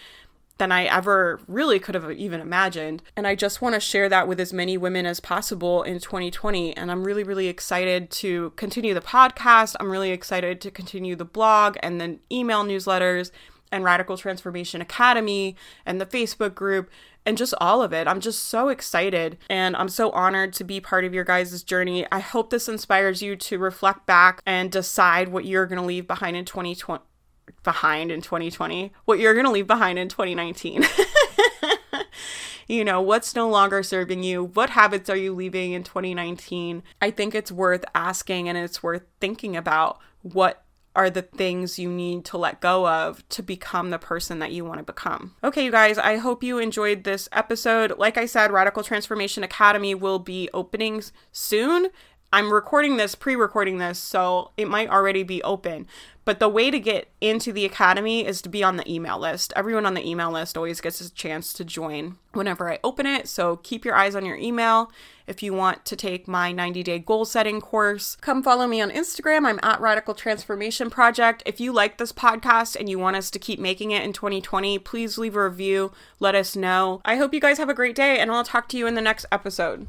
than 0.58 0.72
I 0.72 0.86
ever 0.86 1.40
really 1.48 1.80
could 1.80 1.96
have 1.96 2.12
even 2.12 2.42
imagined. 2.42 3.02
And 3.16 3.26
I 3.26 3.36
just 3.36 3.62
want 3.62 3.76
to 3.76 3.80
share 3.80 4.10
that 4.10 4.28
with 4.28 4.40
as 4.40 4.52
many 4.52 4.78
women 4.78 5.06
as 5.06 5.20
possible 5.20 5.84
in 5.84 6.00
2020. 6.00 6.76
And 6.76 6.92
I'm 6.92 7.04
really, 7.04 7.24
really 7.24 7.48
excited 7.48 8.10
to 8.12 8.52
continue 8.58 8.94
the 8.94 9.02
podcast. 9.02 9.76
I'm 9.80 9.90
really 9.90 10.12
excited 10.12 10.60
to 10.62 10.72
continue 10.72 11.16
the 11.16 11.26
blog 11.26 11.78
and 11.82 12.00
then 12.00 12.20
email 12.32 12.64
newsletters 12.64 13.32
and 13.72 13.84
Radical 13.84 14.18
Transformation 14.18 14.82
Academy 14.82 15.56
and 15.86 16.02
the 16.02 16.06
Facebook 16.06 16.56
group 16.56 16.90
and 17.26 17.38
just 17.38 17.54
all 17.60 17.82
of 17.82 17.94
it. 17.94 18.08
I'm 18.08 18.20
just 18.20 18.44
so 18.44 18.70
excited 18.70 19.38
and 19.50 19.76
I'm 19.76 19.90
so 19.90 20.12
honored 20.12 20.54
to 20.54 20.64
be 20.64 20.80
part 20.80 21.06
of 21.06 21.14
your 21.14 21.24
guys' 21.24 21.64
journey. 21.64 22.06
I 22.12 22.20
hope 22.20 22.50
this 22.50 22.70
inspires 22.70 23.22
you 23.22 23.36
to 23.36 23.60
reflect 23.60 24.06
back 24.06 24.42
and 24.46 24.72
decide 24.72 25.30
what 25.30 25.46
you're 25.46 25.66
going 25.66 25.82
to 25.82 25.86
leave 25.86 26.08
behind 26.08 26.36
in 26.38 26.46
2020 26.46 27.04
behind 27.64 28.12
in 28.12 28.22
2020, 28.22 28.94
what 29.06 29.20
you're 29.20 29.34
going 29.34 29.46
to 29.46 29.52
leave 29.52 29.68
behind 29.68 30.00
in 30.00 30.08
2019. 30.08 30.86
you 32.68 32.86
know, 32.86 33.02
what's 33.02 33.36
no 33.36 33.50
longer 33.50 33.84
serving 33.84 34.24
you? 34.24 34.44
What 34.44 34.72
habits 34.72 35.10
are 35.10 35.16
you 35.16 35.34
leaving 35.34 35.74
in 35.74 35.84
2019? 35.84 36.84
I 37.02 37.12
think 37.12 37.36
it's 37.36 37.52
worth 37.52 37.84
asking 37.96 38.48
and 38.48 38.58
it's 38.58 38.84
worth 38.84 39.04
thinking 39.20 39.58
about 39.58 40.00
what 40.22 40.64
are 41.00 41.10
the 41.10 41.22
things 41.22 41.80
you 41.80 41.90
need 41.90 42.26
to 42.26 42.38
let 42.38 42.60
go 42.60 42.86
of 42.86 43.28
to 43.30 43.42
become 43.42 43.90
the 43.90 43.98
person 43.98 44.40
that 44.40 44.52
you 44.52 44.66
want 44.66 44.80
to 44.80 44.84
become. 44.84 45.34
Okay, 45.42 45.64
you 45.64 45.72
guys, 45.72 45.98
I 45.98 46.18
hope 46.18 46.44
you 46.44 46.58
enjoyed 46.58 47.06
this 47.06 47.30
episode. 47.32 47.98
Like 47.98 48.18
I 48.18 48.26
said, 48.26 48.52
Radical 48.52 48.84
Transformation 48.84 49.42
Academy 49.42 49.96
will 49.96 50.20
be 50.20 50.50
opening 50.54 51.02
soon. 51.32 51.88
I'm 52.34 52.52
recording 52.52 52.98
this, 52.98 53.16
pre 53.16 53.38
recording 53.38 53.78
this, 53.78 53.98
so 53.98 54.52
it 54.58 54.68
might 54.68 54.90
already 54.90 55.24
be 55.24 55.42
open. 55.42 55.88
But 56.26 56.40
the 56.40 56.50
way 56.50 56.70
to 56.70 56.82
get 56.82 57.08
into 57.22 57.54
the 57.54 57.64
academy 57.64 58.26
is 58.26 58.42
to 58.42 58.50
be 58.50 58.62
on 58.62 58.76
the 58.76 58.94
email 58.94 59.18
list. 59.18 59.54
Everyone 59.56 59.86
on 59.86 59.94
the 59.94 60.06
email 60.06 60.32
list 60.32 60.58
always 60.58 60.82
gets 60.82 61.00
a 61.00 61.10
chance 61.14 61.54
to 61.54 61.64
join 61.64 62.18
whenever 62.34 62.70
I 62.70 62.80
open 62.84 63.06
it. 63.06 63.30
So 63.30 63.56
keep 63.56 63.86
your 63.86 63.96
eyes 63.96 64.16
on 64.16 64.26
your 64.26 64.36
email. 64.36 64.92
If 65.30 65.44
you 65.44 65.54
want 65.54 65.86
to 65.86 65.96
take 65.96 66.28
my 66.28 66.52
90 66.52 66.82
day 66.82 66.98
goal 66.98 67.24
setting 67.24 67.62
course, 67.62 68.18
come 68.20 68.42
follow 68.42 68.66
me 68.66 68.82
on 68.82 68.90
Instagram. 68.90 69.46
I'm 69.46 69.60
at 69.62 69.80
Radical 69.80 70.16
Transformation 70.16 70.90
Project. 70.90 71.44
If 71.46 71.60
you 71.60 71.72
like 71.72 72.00
this 72.00 72.12
podcast 72.12 72.76
and 72.76 72.90
you 72.90 72.98
want 72.98 73.16
us 73.16 73.30
to 73.30 73.38
keep 73.38 73.60
making 73.60 73.92
it 73.92 74.04
in 74.04 74.12
2020, 74.12 74.80
please 74.80 75.20
leave 75.20 75.36
a 75.36 75.44
review. 75.48 75.92
Let 76.20 76.34
us 76.34 76.56
know. 76.56 77.00
I 77.06 77.18
hope 77.18 77.32
you 77.32 77.40
guys 77.40 77.60
have 77.60 77.70
a 77.70 77.76
great 77.76 77.96
day, 77.96 78.18
and 78.18 78.32
I'll 78.32 78.44
talk 78.44 78.68
to 78.70 78.78
you 78.78 78.88
in 78.88 78.96
the 78.96 79.02
next 79.02 79.28
episode. 79.32 79.88